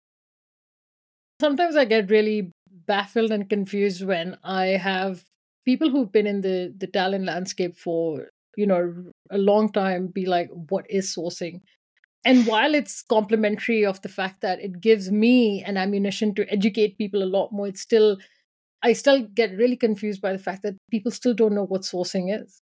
Sometimes 1.41 1.77
I 1.77 1.85
get 1.85 2.11
really 2.11 2.53
baffled 2.87 3.31
and 3.31 3.49
confused 3.49 4.05
when 4.05 4.37
I 4.43 4.67
have 4.67 5.25
people 5.65 5.91
who've 5.91 6.11
been 6.11 6.27
in 6.27 6.41
the, 6.41 6.75
the 6.77 6.87
talent 6.87 7.25
landscape 7.25 7.79
for 7.79 8.29
you 8.57 8.67
know 8.67 8.95
a 9.31 9.39
long 9.39 9.71
time 9.71 10.07
be 10.07 10.25
like 10.25 10.49
what 10.71 10.87
is 10.89 11.15
sourcing 11.15 11.61
and 12.25 12.47
while 12.47 12.75
it's 12.75 13.03
complementary 13.03 13.85
of 13.85 14.01
the 14.01 14.09
fact 14.09 14.41
that 14.41 14.61
it 14.61 14.81
gives 14.81 15.11
me 15.11 15.63
an 15.65 15.77
ammunition 15.77 16.35
to 16.35 16.51
educate 16.51 16.97
people 16.97 17.23
a 17.23 17.33
lot 17.37 17.53
more 17.53 17.69
it's 17.69 17.83
still 17.83 18.17
I 18.83 18.93
still 18.93 19.23
get 19.23 19.57
really 19.57 19.77
confused 19.77 20.21
by 20.21 20.33
the 20.33 20.39
fact 20.39 20.63
that 20.63 20.77
people 20.91 21.11
still 21.11 21.35
don't 21.35 21.55
know 21.55 21.65
what 21.65 21.83
sourcing 21.83 22.43
is. 22.43 22.61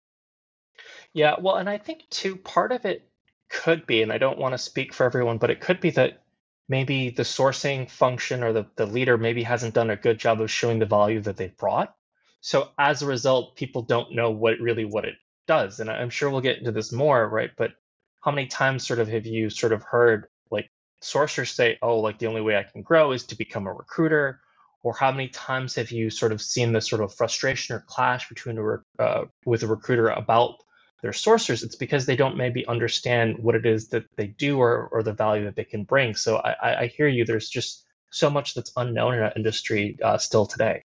Yeah, 1.13 1.37
well, 1.41 1.57
and 1.57 1.69
I 1.69 1.79
think 1.79 2.09
too, 2.11 2.37
part 2.37 2.73
of 2.73 2.85
it 2.85 3.09
could 3.49 3.87
be, 3.87 4.03
and 4.03 4.13
I 4.13 4.19
don't 4.19 4.39
want 4.39 4.55
to 4.55 4.59
speak 4.59 4.93
for 4.95 5.05
everyone, 5.05 5.39
but 5.39 5.51
it 5.51 5.61
could 5.61 5.81
be 5.81 5.91
that 5.91 6.23
maybe 6.69 7.11
the 7.11 7.25
sourcing 7.25 7.91
function 7.91 8.43
or 8.45 8.53
the, 8.53 8.67
the 8.77 8.87
leader 8.87 9.19
maybe 9.19 9.43
hasn't 9.43 9.75
done 9.75 9.91
a 9.91 9.97
good 9.97 10.19
job 10.19 10.41
of 10.41 10.51
showing 10.51 10.79
the 10.79 10.87
value 10.87 11.21
that 11.21 11.37
they've 11.37 11.57
brought. 11.57 11.95
So 12.41 12.69
as 12.79 13.03
a 13.03 13.07
result, 13.07 13.57
people 13.57 13.83
don't 13.83 14.15
know 14.15 14.31
what 14.31 14.61
really 14.61 14.85
what 14.85 15.05
it 15.05 15.17
does. 15.47 15.81
And 15.81 15.91
I'm 15.91 16.11
sure 16.11 16.31
we'll 16.31 16.41
get 16.41 16.59
into 16.59 16.73
this 16.73 16.93
more, 16.93 17.29
right? 17.29 17.51
But 17.57 17.73
how 18.21 18.31
many 18.31 18.47
times 18.47 18.87
sort 18.87 19.01
of 19.01 19.09
have 19.09 19.27
you 19.27 19.51
sort 19.51 19.73
of 19.73 19.83
heard 19.83 20.27
like 20.51 20.71
sourcers 21.03 21.53
say, 21.53 21.77
oh, 21.83 21.99
like 21.99 22.19
the 22.19 22.29
only 22.29 22.41
way 22.41 22.57
I 22.57 22.63
can 22.63 22.83
grow 22.83 23.13
is 23.13 23.25
to 23.27 23.37
become 23.37 23.67
a 23.67 23.73
recruiter 23.73 24.41
or 24.83 24.95
how 24.95 25.11
many 25.11 25.29
times 25.29 25.75
have 25.75 25.91
you 25.91 26.11
sort 26.11 26.33
of 26.33 26.41
seen 26.41 26.73
this 26.73 26.89
sort 26.89 27.03
of 27.03 27.15
frustration 27.15 27.75
or 27.75 27.81
clash 27.81 28.29
between 28.29 28.59
a 28.59 29.03
uh, 29.03 29.25
with 29.45 29.63
a 29.63 29.67
recruiter 29.67 30.09
about 30.09 30.57
their 31.03 31.13
sourcers 31.13 31.63
it's 31.63 31.77
because 31.77 32.07
they 32.07 32.17
don't 32.17 32.37
maybe 32.37 32.67
understand 32.67 33.39
what 33.39 33.55
it 33.55 33.65
is 33.65 33.89
that 33.89 34.05
they 34.17 34.27
do 34.27 34.59
or, 34.59 34.89
or 34.93 35.03
the 35.03 35.13
value 35.13 35.45
that 35.45 35.57
they 35.57 35.65
can 35.65 35.85
bring 35.85 36.15
so 36.15 36.37
i, 36.39 36.83
I 36.83 36.87
hear 36.87 37.09
you 37.09 37.25
there's 37.25 37.49
just 37.49 37.85
so 38.11 38.29
much 38.29 38.55
that's 38.55 38.73
unknown 38.77 39.15
in 39.15 39.23
our 39.23 39.33
industry 39.35 39.99
uh, 40.03 40.19
still 40.19 40.47
today 40.47 40.83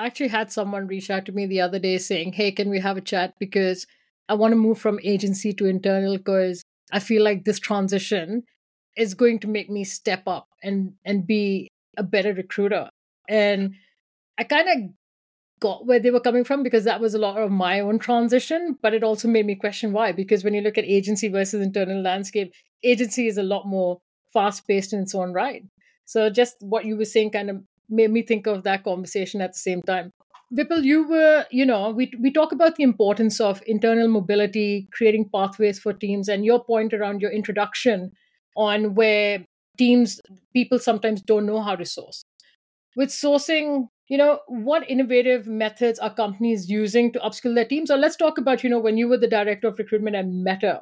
I 0.00 0.06
actually 0.06 0.28
had 0.28 0.50
someone 0.50 0.86
reach 0.86 1.10
out 1.10 1.26
to 1.26 1.32
me 1.32 1.44
the 1.44 1.60
other 1.60 1.78
day 1.78 1.98
saying, 1.98 2.32
Hey, 2.32 2.52
can 2.52 2.70
we 2.70 2.80
have 2.80 2.96
a 2.96 3.02
chat? 3.02 3.34
Because 3.38 3.86
I 4.30 4.34
want 4.34 4.52
to 4.52 4.56
move 4.56 4.78
from 4.78 4.98
agency 5.04 5.52
to 5.52 5.66
internal 5.66 6.16
because 6.16 6.62
I 6.90 7.00
feel 7.00 7.22
like 7.22 7.44
this 7.44 7.58
transition 7.58 8.44
is 8.96 9.12
going 9.12 9.40
to 9.40 9.46
make 9.46 9.68
me 9.68 9.84
step 9.84 10.22
up 10.26 10.48
and 10.62 10.94
and 11.04 11.26
be 11.26 11.68
a 11.98 12.02
better 12.02 12.32
recruiter. 12.32 12.88
And 13.30 13.76
I 14.36 14.44
kind 14.44 14.68
of 14.68 14.90
got 15.60 15.86
where 15.86 16.00
they 16.00 16.10
were 16.10 16.20
coming 16.20 16.42
from 16.42 16.62
because 16.62 16.84
that 16.84 17.00
was 17.00 17.14
a 17.14 17.18
lot 17.18 17.38
of 17.38 17.50
my 17.50 17.80
own 17.80 17.98
transition, 17.98 18.76
but 18.82 18.92
it 18.92 19.04
also 19.04 19.28
made 19.28 19.46
me 19.46 19.54
question 19.54 19.92
why. 19.92 20.10
Because 20.12 20.42
when 20.42 20.54
you 20.54 20.62
look 20.62 20.76
at 20.76 20.84
agency 20.84 21.28
versus 21.28 21.62
internal 21.62 22.02
landscape, 22.02 22.52
agency 22.82 23.28
is 23.28 23.38
a 23.38 23.42
lot 23.42 23.66
more 23.66 24.00
fast 24.32 24.66
paced 24.66 24.92
in 24.92 25.00
its 25.00 25.14
own 25.14 25.32
right. 25.32 25.62
So 26.06 26.28
just 26.28 26.56
what 26.60 26.84
you 26.84 26.96
were 26.96 27.04
saying 27.04 27.30
kind 27.30 27.50
of 27.50 27.62
made 27.88 28.10
me 28.10 28.22
think 28.22 28.46
of 28.46 28.64
that 28.64 28.82
conversation 28.84 29.40
at 29.40 29.52
the 29.52 29.58
same 29.58 29.82
time. 29.82 30.12
Vipul, 30.52 30.82
you 30.82 31.06
were, 31.06 31.46
you 31.52 31.64
know, 31.64 31.90
we 31.90 32.10
we 32.20 32.32
talk 32.32 32.50
about 32.50 32.74
the 32.74 32.82
importance 32.82 33.40
of 33.40 33.62
internal 33.66 34.08
mobility, 34.08 34.88
creating 34.90 35.30
pathways 35.32 35.78
for 35.78 35.92
teams, 35.92 36.28
and 36.28 36.44
your 36.44 36.64
point 36.64 36.92
around 36.92 37.20
your 37.22 37.30
introduction 37.30 38.10
on 38.56 38.96
where 38.96 39.44
teams 39.78 40.20
people 40.52 40.80
sometimes 40.80 41.22
don't 41.22 41.46
know 41.46 41.62
how 41.62 41.76
to 41.76 41.84
source. 41.84 42.24
With 42.96 43.10
sourcing, 43.10 43.88
you 44.08 44.18
know, 44.18 44.40
what 44.48 44.88
innovative 44.90 45.46
methods 45.46 45.98
are 45.98 46.12
companies 46.12 46.68
using 46.68 47.12
to 47.12 47.20
upskill 47.20 47.54
their 47.54 47.64
teams? 47.64 47.90
or 47.90 47.96
let's 47.96 48.16
talk 48.16 48.38
about, 48.38 48.64
you 48.64 48.70
know, 48.70 48.80
when 48.80 48.96
you 48.96 49.08
were 49.08 49.18
the 49.18 49.28
director 49.28 49.68
of 49.68 49.78
recruitment 49.78 50.16
at 50.16 50.26
Meta. 50.26 50.80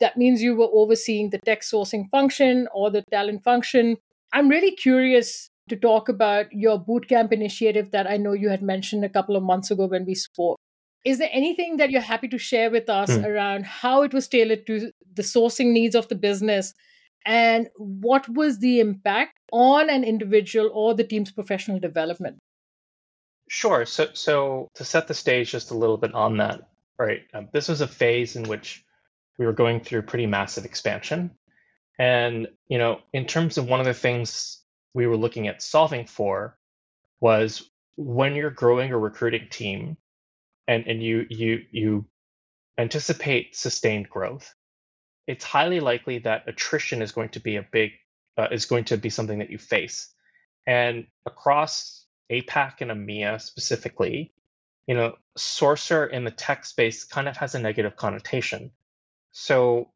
That 0.00 0.16
means 0.16 0.42
you 0.42 0.56
were 0.56 0.68
overseeing 0.72 1.30
the 1.30 1.38
tech 1.38 1.62
sourcing 1.62 2.08
function 2.10 2.68
or 2.74 2.90
the 2.90 3.02
talent 3.10 3.44
function. 3.44 3.96
I'm 4.32 4.48
really 4.48 4.72
curious 4.72 5.48
to 5.68 5.76
talk 5.76 6.08
about 6.08 6.46
your 6.52 6.78
bootcamp 6.78 7.32
initiative 7.32 7.90
that 7.92 8.08
I 8.08 8.16
know 8.16 8.32
you 8.32 8.48
had 8.48 8.62
mentioned 8.62 9.04
a 9.04 9.08
couple 9.08 9.36
of 9.36 9.42
months 9.42 9.70
ago 9.70 9.86
when 9.86 10.04
we 10.04 10.14
spoke. 10.14 10.58
Is 11.04 11.18
there 11.18 11.30
anything 11.32 11.76
that 11.76 11.90
you're 11.90 12.00
happy 12.00 12.28
to 12.28 12.38
share 12.38 12.70
with 12.70 12.88
us 12.88 13.10
mm. 13.10 13.24
around 13.24 13.64
how 13.64 14.02
it 14.02 14.12
was 14.12 14.26
tailored 14.28 14.66
to 14.66 14.90
the 15.14 15.22
sourcing 15.22 15.72
needs 15.72 15.94
of 15.94 16.08
the 16.08 16.14
business 16.16 16.74
and 17.26 17.68
what 17.76 18.28
was 18.28 18.60
the 18.60 18.78
impact 18.80 19.38
on 19.52 19.90
an 19.90 20.04
individual 20.04 20.70
or 20.72 20.94
the 20.94 21.04
team's 21.04 21.32
professional 21.32 21.80
development? 21.80 22.38
Sure. 23.48 23.84
So, 23.84 24.08
so 24.14 24.68
to 24.74 24.84
set 24.84 25.08
the 25.08 25.14
stage 25.14 25.50
just 25.50 25.72
a 25.72 25.76
little 25.76 25.96
bit 25.96 26.14
on 26.14 26.38
that, 26.38 26.68
right? 26.98 27.22
Um, 27.34 27.48
this 27.52 27.68
was 27.68 27.80
a 27.80 27.88
phase 27.88 28.36
in 28.36 28.44
which 28.44 28.84
we 29.38 29.46
were 29.46 29.52
going 29.52 29.80
through 29.80 30.02
pretty 30.02 30.26
massive 30.26 30.64
expansion, 30.64 31.32
and 31.98 32.48
you 32.68 32.78
know, 32.78 33.00
in 33.12 33.26
terms 33.26 33.58
of 33.58 33.68
one 33.68 33.80
of 33.80 33.86
the 33.86 33.94
things 33.94 34.62
we 34.94 35.06
were 35.06 35.16
looking 35.16 35.46
at 35.46 35.62
solving 35.62 36.06
for 36.06 36.56
was 37.20 37.70
when 37.96 38.34
you're 38.34 38.50
growing 38.50 38.92
a 38.92 38.98
recruiting 38.98 39.48
team 39.50 39.96
and, 40.66 40.86
and 40.86 41.02
you 41.02 41.26
you 41.28 41.62
you 41.70 42.06
anticipate 42.78 43.54
sustained 43.54 44.08
growth, 44.08 44.54
it's 45.26 45.44
highly 45.44 45.80
likely 45.80 46.18
that 46.20 46.44
attrition 46.46 47.02
is 47.02 47.12
going 47.12 47.30
to 47.30 47.40
be 47.40 47.56
a 47.56 47.62
big 47.62 47.92
uh, 48.38 48.48
is 48.50 48.66
going 48.66 48.84
to 48.84 48.96
be 48.96 49.10
something 49.10 49.38
that 49.38 49.50
you 49.50 49.58
face. 49.58 50.12
And 50.66 51.06
across 51.24 52.04
APAC 52.30 52.80
and 52.80 52.90
EMEA 52.90 53.40
specifically, 53.40 54.32
you 54.86 54.94
know, 54.94 55.16
sourcer 55.38 56.10
in 56.10 56.24
the 56.24 56.30
tech 56.30 56.64
space 56.64 57.04
kind 57.04 57.28
of 57.28 57.36
has 57.36 57.54
a 57.54 57.58
negative 57.58 57.96
connotation. 57.96 58.72
So 59.32 59.90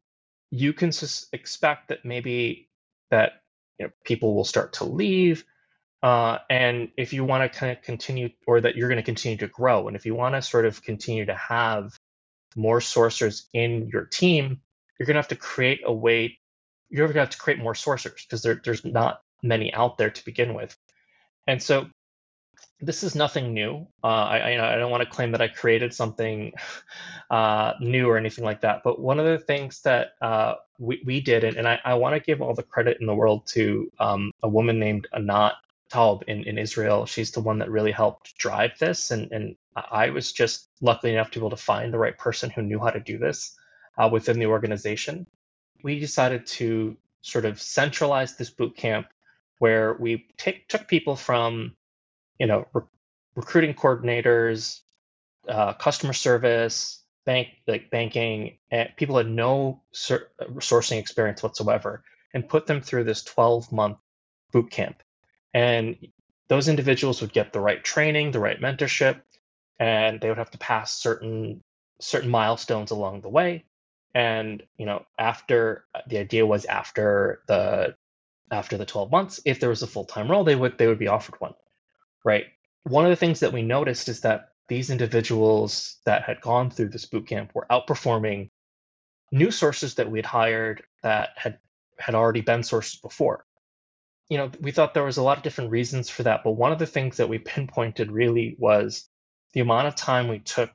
you 0.49 0.73
can 0.73 0.91
sus- 0.91 1.27
expect 1.33 1.89
that 1.89 2.03
maybe 2.03 2.69
that 3.09 3.41
you 3.79 3.87
know, 3.87 3.91
people 4.03 4.35
will 4.35 4.45
start 4.45 4.73
to 4.73 4.85
leave. 4.85 5.45
Uh, 6.03 6.39
and 6.49 6.89
if 6.97 7.13
you 7.13 7.23
want 7.23 7.51
to 7.51 7.59
kind 7.59 7.71
of 7.71 7.83
continue, 7.83 8.29
or 8.47 8.61
that 8.61 8.75
you're 8.75 8.89
going 8.89 8.97
to 8.97 9.03
continue 9.03 9.37
to 9.37 9.47
grow, 9.47 9.87
and 9.87 9.95
if 9.95 10.05
you 10.05 10.15
want 10.15 10.35
to 10.35 10.41
sort 10.41 10.65
of 10.65 10.81
continue 10.81 11.25
to 11.25 11.35
have 11.35 11.97
more 12.55 12.79
sourcers 12.79 13.43
in 13.53 13.87
your 13.87 14.05
team, 14.05 14.61
you're 15.01 15.07
going 15.07 15.15
to 15.15 15.19
have 15.19 15.29
to 15.29 15.35
create 15.35 15.81
a 15.83 15.91
way. 15.91 16.37
You're 16.91 17.07
going 17.07 17.15
to 17.15 17.21
have 17.21 17.31
to 17.31 17.37
create 17.39 17.57
more 17.57 17.73
sourcers 17.73 18.17
because 18.17 18.43
there, 18.43 18.61
there's 18.63 18.85
not 18.85 19.21
many 19.41 19.73
out 19.73 19.97
there 19.97 20.11
to 20.11 20.25
begin 20.25 20.53
with. 20.53 20.77
And 21.47 21.59
so 21.59 21.87
this 22.79 23.01
is 23.01 23.15
nothing 23.15 23.51
new. 23.51 23.87
Uh, 24.03 24.07
I, 24.07 24.73
I, 24.73 24.75
don't 24.75 24.91
want 24.91 25.01
to 25.01 25.09
claim 25.09 25.31
that 25.31 25.41
I 25.41 25.47
created 25.47 25.91
something 25.91 26.53
uh, 27.31 27.73
new 27.79 28.07
or 28.07 28.15
anything 28.15 28.45
like 28.45 28.61
that. 28.61 28.81
But 28.83 28.99
one 28.99 29.17
of 29.17 29.25
the 29.25 29.39
things 29.43 29.81
that 29.81 30.09
uh, 30.21 30.53
we, 30.77 31.01
we 31.03 31.19
did, 31.19 31.45
and, 31.45 31.57
and 31.57 31.67
I, 31.67 31.79
I 31.83 31.95
want 31.95 32.13
to 32.13 32.19
give 32.19 32.39
all 32.39 32.53
the 32.53 32.61
credit 32.61 32.97
in 33.01 33.07
the 33.07 33.15
world 33.15 33.47
to 33.53 33.91
um, 33.97 34.31
a 34.43 34.47
woman 34.47 34.77
named 34.77 35.07
Anat 35.15 35.53
Taub 35.91 36.21
in, 36.27 36.43
in 36.43 36.59
Israel. 36.59 37.07
She's 37.07 37.31
the 37.31 37.41
one 37.41 37.57
that 37.57 37.71
really 37.71 37.91
helped 37.91 38.37
drive 38.37 38.77
this. 38.77 39.09
And, 39.09 39.31
and 39.31 39.55
I 39.75 40.11
was 40.11 40.31
just 40.31 40.69
lucky 40.79 41.11
enough 41.11 41.31
to 41.31 41.39
be 41.39 41.41
able 41.41 41.57
to 41.57 41.63
find 41.63 41.91
the 41.91 41.97
right 41.97 42.15
person 42.15 42.51
who 42.51 42.61
knew 42.61 42.77
how 42.77 42.91
to 42.91 42.99
do 42.99 43.17
this 43.17 43.57
uh, 43.97 44.09
within 44.11 44.39
the 44.39 44.47
organization. 44.47 45.27
We 45.83 45.99
decided 45.99 46.45
to 46.47 46.97
sort 47.21 47.45
of 47.45 47.61
centralize 47.61 48.35
this 48.37 48.49
boot 48.49 48.75
camp 48.75 49.07
where 49.59 49.93
we 49.93 50.27
take, 50.37 50.67
took 50.67 50.87
people 50.87 51.15
from 51.15 51.75
you 52.41 52.47
know, 52.47 52.65
re- 52.73 52.81
recruiting 53.35 53.75
coordinators, 53.75 54.79
uh, 55.47 55.73
customer 55.73 56.13
service, 56.13 57.03
bank 57.23 57.49
like 57.67 57.91
banking, 57.91 58.57
and 58.71 58.89
people 58.97 59.17
had 59.17 59.29
no 59.29 59.83
sourcing 59.93 60.97
experience 60.97 61.43
whatsoever, 61.43 62.03
and 62.33 62.49
put 62.49 62.65
them 62.65 62.81
through 62.81 63.03
this 63.03 63.23
12 63.23 63.71
month 63.71 63.97
boot 64.51 64.71
camp. 64.71 65.03
And 65.53 65.97
those 66.47 66.67
individuals 66.67 67.21
would 67.21 67.31
get 67.31 67.53
the 67.53 67.59
right 67.59 67.83
training, 67.83 68.31
the 68.31 68.39
right 68.39 68.59
mentorship, 68.59 69.21
and 69.79 70.19
they 70.19 70.27
would 70.29 70.39
have 70.39 70.51
to 70.51 70.57
pass 70.57 70.97
certain 70.97 71.61
certain 71.99 72.31
milestones 72.31 72.89
along 72.89 73.21
the 73.21 73.29
way. 73.29 73.65
And 74.13 74.63
you 74.77 74.85
know, 74.85 75.05
after 75.17 75.85
the 76.07 76.17
idea 76.19 76.45
was 76.45 76.65
after 76.65 77.41
the 77.47 77.95
after 78.51 78.77
the 78.77 78.85
12 78.85 79.11
months, 79.11 79.39
if 79.45 79.59
there 79.59 79.69
was 79.69 79.83
a 79.83 79.87
full 79.87 80.05
time 80.05 80.29
role, 80.29 80.43
they 80.43 80.55
would 80.55 80.77
they 80.77 80.87
would 80.87 80.99
be 80.99 81.07
offered 81.07 81.39
one 81.39 81.53
right? 82.23 82.45
One 82.83 83.05
of 83.05 83.09
the 83.09 83.15
things 83.15 83.41
that 83.41 83.53
we 83.53 83.61
noticed 83.61 84.09
is 84.09 84.21
that 84.21 84.49
these 84.67 84.89
individuals 84.89 85.97
that 86.05 86.23
had 86.23 86.41
gone 86.41 86.69
through 86.69 86.89
this 86.89 87.05
boot 87.05 87.27
camp 87.27 87.51
were 87.53 87.67
outperforming 87.69 88.49
new 89.31 89.51
sources 89.51 89.95
that 89.95 90.09
we 90.09 90.19
had 90.19 90.25
hired 90.25 90.83
that 91.03 91.29
had 91.35 91.59
had 91.99 92.15
already 92.15 92.41
been 92.41 92.63
sources 92.63 92.99
before. 92.99 93.45
You 94.29 94.37
know, 94.37 94.51
we 94.61 94.71
thought 94.71 94.93
there 94.93 95.03
was 95.03 95.17
a 95.17 95.23
lot 95.23 95.37
of 95.37 95.43
different 95.43 95.71
reasons 95.71 96.09
for 96.09 96.23
that, 96.23 96.43
but 96.43 96.51
one 96.51 96.71
of 96.71 96.79
the 96.79 96.87
things 96.87 97.17
that 97.17 97.29
we 97.29 97.37
pinpointed 97.37 98.11
really 98.11 98.55
was 98.57 99.07
the 99.53 99.59
amount 99.59 99.87
of 99.87 99.95
time 99.95 100.27
we 100.27 100.39
took 100.39 100.71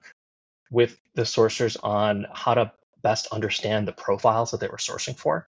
with 0.71 0.99
the 1.15 1.23
sourcers 1.23 1.77
on 1.83 2.27
how 2.33 2.55
to 2.55 2.73
best 3.09 3.29
understand 3.39 3.87
the 3.87 3.93
profiles 4.07 4.51
that 4.51 4.61
they 4.61 4.69
were 4.69 4.87
sourcing 4.89 5.17
for 5.17 5.49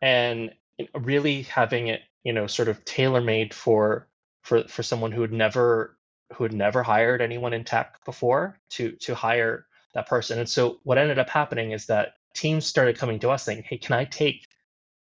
and 0.00 0.52
really 0.94 1.42
having 1.42 1.88
it 1.88 2.02
you 2.24 2.32
know 2.32 2.46
sort 2.46 2.68
of 2.68 2.84
tailor 2.84 3.20
made 3.20 3.54
for 3.54 4.08
for 4.42 4.56
for 4.74 4.82
someone 4.82 5.12
who 5.12 5.22
had 5.22 5.32
never 5.32 5.96
who 6.34 6.44
had 6.44 6.52
never 6.52 6.82
hired 6.82 7.20
anyone 7.20 7.52
in 7.52 7.64
tech 7.64 8.04
before 8.04 8.58
to 8.70 8.92
to 8.92 9.14
hire 9.14 9.66
that 9.94 10.08
person. 10.08 10.38
And 10.38 10.48
so 10.48 10.80
what 10.84 10.98
ended 10.98 11.18
up 11.18 11.28
happening 11.28 11.72
is 11.72 11.86
that 11.86 12.14
teams 12.34 12.66
started 12.66 12.98
coming 12.98 13.18
to 13.20 13.30
us 13.30 13.44
saying, 13.44 13.64
"Hey, 13.68 13.78
can 13.78 13.94
I 13.94 14.04
take, 14.04 14.46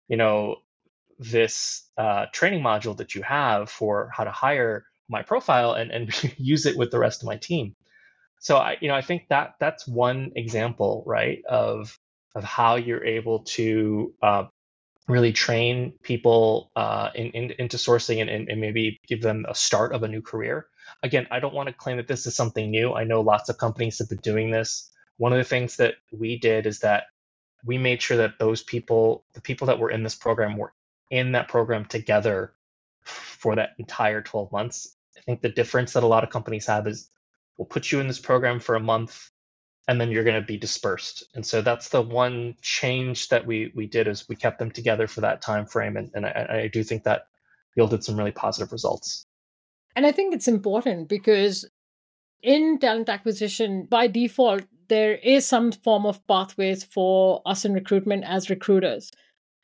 you 0.09 0.17
know, 0.17 0.63
this 1.19 1.89
uh, 1.97 2.27
training 2.33 2.63
module 2.63 2.97
that 2.99 3.15
you 3.15 3.23
have 3.23 3.71
for 3.71 4.11
how 4.13 4.25
to 4.25 4.31
hire 4.31 4.87
my 5.09 5.23
profile 5.23 5.73
and 5.73 5.91
and 5.91 6.35
use 6.39 6.67
it 6.67 6.77
with 6.77 6.91
the 6.91 6.99
rest 6.99 7.23
of 7.23 7.27
my 7.27 7.37
team?" 7.37 7.75
So 8.45 8.59
I, 8.59 8.77
you 8.83 8.89
know, 8.89 8.95
I 8.95 9.01
think 9.01 9.29
that 9.31 9.55
that's 9.59 9.89
one 9.89 10.33
example, 10.37 11.03
right, 11.07 11.43
of 11.49 11.99
of 12.35 12.45
how 12.45 12.75
you're 12.77 13.03
able 13.03 13.39
to 13.45 14.13
uh, 14.23 14.45
really 15.09 15.33
train 15.33 15.95
people 16.03 16.71
uh, 16.77 17.09
in, 17.15 17.29
in, 17.31 17.55
into 17.59 17.79
sourcing 17.79 18.21
and, 18.21 18.51
and, 18.51 18.61
maybe 18.61 18.99
give 19.07 19.23
them 19.23 19.47
a 19.49 19.55
start 19.55 19.95
of 19.95 20.03
a 20.03 20.09
new 20.09 20.21
career. 20.21 20.67
Again, 21.03 21.27
I 21.31 21.41
don't 21.41 21.55
want 21.55 21.69
to 21.69 21.73
claim 21.73 21.97
that 21.97 22.09
this 22.09 22.27
is 22.27 22.35
something 22.35 22.71
new. 22.71 22.93
I 22.93 23.05
know 23.05 23.23
lots 23.23 23.49
of 23.49 23.57
companies 23.57 23.99
have 24.01 24.09
been 24.11 24.19
doing 24.19 24.51
this. 24.51 24.91
One 25.17 25.33
of 25.33 25.39
the 25.39 25.45
things 25.45 25.77
that 25.77 25.95
we 26.13 26.39
did 26.39 26.67
is 26.67 26.81
that 26.81 27.05
we 27.65 27.79
made 27.79 28.03
sure 28.03 28.19
that 28.19 28.39
those 28.39 28.63
people, 28.63 29.25
the 29.33 29.41
people 29.41 29.69
that 29.69 29.79
were 29.79 29.91
in 29.91 30.03
this 30.03 30.17
program, 30.17 30.59
were 30.59 30.75
in 31.11 31.33
that 31.33 31.49
program 31.49 31.87
together 31.87 32.53
for 33.05 33.55
that 33.55 33.71
entire 33.79 34.21
12 34.21 34.53
months. 34.53 34.97
I 35.17 35.21
think 35.21 35.41
the 35.41 35.49
difference 35.49 35.95
that 35.95 36.03
a 36.03 36.09
lot 36.09 36.25
of 36.25 36.31
companies 36.31 36.67
have 36.67 36.87
is 36.87 37.09
we'll 37.57 37.67
put 37.67 37.93
you 37.93 38.01
in 38.01 38.09
this 38.09 38.19
program 38.19 38.61
for 38.61 38.75
a 38.75 38.81
month 38.81 39.31
and 39.87 40.01
then 40.01 40.11
you're 40.11 40.25
going 40.25 40.41
to 40.41 40.47
be 40.47 40.57
dispersed. 40.57 41.25
And 41.35 41.45
so 41.45 41.61
that's 41.61 41.91
the 41.91 42.03
one 42.03 42.55
change 42.63 43.29
that 43.29 43.47
we 43.47 43.73
we 43.75 43.87
did 43.87 44.09
is 44.09 44.29
we 44.29 44.37
kept 44.37 44.59
them 44.59 44.71
together 44.71 45.07
for 45.07 45.21
that 45.21 45.43
time 45.43 45.67
frame, 45.67 45.97
and, 45.97 46.11
and 46.15 46.27
I, 46.27 46.63
I 46.65 46.69
do 46.69 46.83
think 46.83 47.05
that 47.05 47.27
yielded 47.77 48.05
some 48.05 48.17
really 48.17 48.33
positive 48.33 48.73
results. 48.73 49.27
And 49.97 50.07
I 50.07 50.13
think 50.13 50.35
it's 50.35 50.49
important 50.49 51.09
because 51.09 51.69
in 52.43 52.79
talent 52.79 53.09
acquisition, 53.09 53.87
by 53.87 54.07
default, 54.07 54.63
there 54.89 55.15
is 55.15 55.47
some 55.47 55.73
form 55.73 56.07
of 56.07 56.27
pathways 56.27 56.85
for 56.85 57.43
us 57.47 57.65
in 57.65 57.73
recruitment 57.73 58.25
as 58.27 58.51
recruiters. 58.51 59.11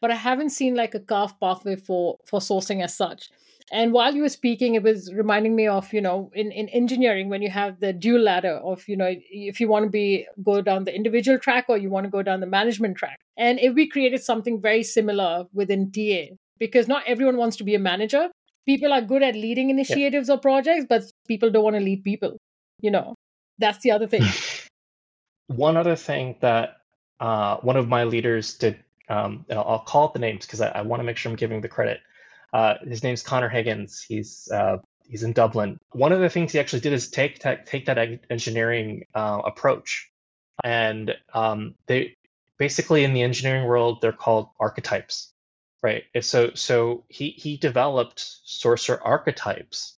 But 0.01 0.11
I 0.11 0.15
haven't 0.15 0.51
seen 0.51 0.75
like 0.75 0.95
a 0.95 1.01
carved 1.01 1.41
pathway 1.41 1.77
for 1.77 2.19
for 2.27 2.41
sourcing 2.41 2.83
as 2.83 2.95
such. 2.95 3.31
And 3.73 3.93
while 3.93 4.15
you 4.15 4.23
were 4.23 4.29
speaking, 4.29 4.75
it 4.75 4.83
was 4.83 5.13
reminding 5.15 5.55
me 5.55 5.69
of, 5.69 5.93
you 5.93 6.01
know, 6.01 6.33
in, 6.35 6.51
in 6.51 6.69
engineering, 6.71 7.29
when 7.29 7.41
you 7.41 7.51
have 7.51 7.79
the 7.79 7.93
dual 7.93 8.21
ladder 8.21 8.55
of, 8.55 8.89
you 8.89 8.97
know, 8.97 9.15
if 9.31 9.61
you 9.61 9.69
want 9.69 9.85
to 9.85 9.91
be 9.91 10.27
go 10.43 10.61
down 10.61 10.85
the 10.85 10.95
individual 10.95 11.39
track 11.39 11.67
or 11.69 11.79
you 11.79 11.89
want 11.89 12.05
to 12.05 12.11
go 12.11 12.23
down 12.23 12.41
the 12.41 12.47
management 12.47 12.97
track. 12.97 13.17
And 13.37 13.61
if 13.61 13.75
we 13.75 13.89
created 13.89 14.23
something 14.23 14.61
very 14.61 14.83
similar 14.83 15.47
within 15.53 15.93
TA, 15.93 16.35
because 16.61 16.87
not 16.87 17.03
everyone 17.07 17.37
wants 17.37 17.57
to 17.57 17.65
be 17.65 17.75
a 17.75 17.79
manager. 17.79 18.29
People 18.67 18.93
are 18.93 19.01
good 19.01 19.23
at 19.23 19.35
leading 19.35 19.71
initiatives 19.71 20.29
yeah. 20.29 20.35
or 20.35 20.39
projects, 20.39 20.85
but 20.89 21.03
people 21.27 21.51
don't 21.51 21.65
want 21.65 21.75
to 21.75 21.83
lead 21.83 22.05
people. 22.05 22.37
You 22.81 22.93
know, 22.93 23.15
that's 23.59 23.79
the 23.79 23.91
other 23.91 24.07
thing. 24.07 24.23
one 25.47 25.77
other 25.77 25.97
thing 25.97 26.37
that 26.41 26.77
uh, 27.19 27.57
one 27.59 27.77
of 27.77 27.89
my 27.89 28.05
leaders 28.05 28.55
did, 28.55 28.79
um, 29.09 29.45
and 29.49 29.59
I'll, 29.59 29.67
I'll, 29.67 29.79
call 29.81 30.09
it 30.09 30.13
the 30.13 30.21
names 30.21 30.47
because 30.47 30.61
I, 30.61 30.69
I 30.69 30.83
want 30.83 31.01
to 31.01 31.05
make 31.05 31.17
sure 31.17 31.31
I'm 31.31 31.37
giving 31.37 31.61
the 31.61 31.69
credit. 31.69 32.01
Uh, 32.53 32.75
his 32.83 33.03
name's 33.03 33.23
Connor 33.23 33.49
Higgins. 33.49 34.05
He's 34.07 34.49
uh, 34.53 34.79
he's 35.05 35.23
in 35.23 35.33
Dublin. 35.33 35.79
One 35.93 36.13
of 36.13 36.21
the 36.21 36.29
things 36.29 36.53
he 36.53 36.59
actually 36.59 36.81
did 36.81 36.93
is 36.93 37.09
take 37.09 37.39
take, 37.39 37.65
take 37.67 37.87
that 37.87 37.99
engineering 38.31 39.05
uh, 39.15 39.41
approach, 39.45 40.11
and 40.65 41.15
um, 41.33 41.75
they 41.87 42.17
basically 42.59 43.05
in 43.05 43.15
the 43.15 43.23
engineering 43.23 43.67
world 43.67 44.01
they're 44.01 44.13
called 44.13 44.49
archetypes, 44.59 45.33
right? 45.83 46.05
So 46.21 46.53
so 46.55 47.05
he 47.09 47.31
he 47.31 47.57
developed 47.57 48.19
sourcer 48.47 48.99
archetypes 49.03 49.97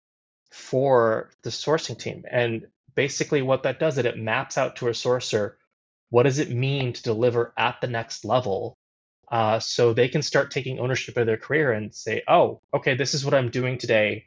for 0.50 1.30
the 1.42 1.50
sourcing 1.50 1.99
team, 1.99 2.25
and 2.30 2.66
basically 2.94 3.42
what 3.42 3.62
that 3.62 3.80
does 3.80 3.99
is 3.99 4.04
it 4.04 4.18
maps 4.18 4.59
out 4.59 4.76
to 4.76 4.88
a 4.88 4.92
sourcer 4.92 5.54
what 6.11 6.25
does 6.25 6.38
it 6.38 6.50
mean 6.50 6.92
to 6.92 7.02
deliver 7.02 7.54
at 7.56 7.80
the 7.80 7.87
next 7.87 8.23
level 8.26 8.76
uh, 9.32 9.58
so 9.58 9.94
they 9.94 10.08
can 10.08 10.20
start 10.20 10.50
taking 10.50 10.78
ownership 10.78 11.16
of 11.16 11.26
their 11.26 11.38
career 11.38 11.72
and 11.72 11.94
say, 11.94 12.22
oh, 12.28 12.60
okay, 12.74 12.94
this 12.94 13.14
is 13.14 13.24
what 13.24 13.32
I'm 13.32 13.48
doing 13.48 13.78
today. 13.78 14.26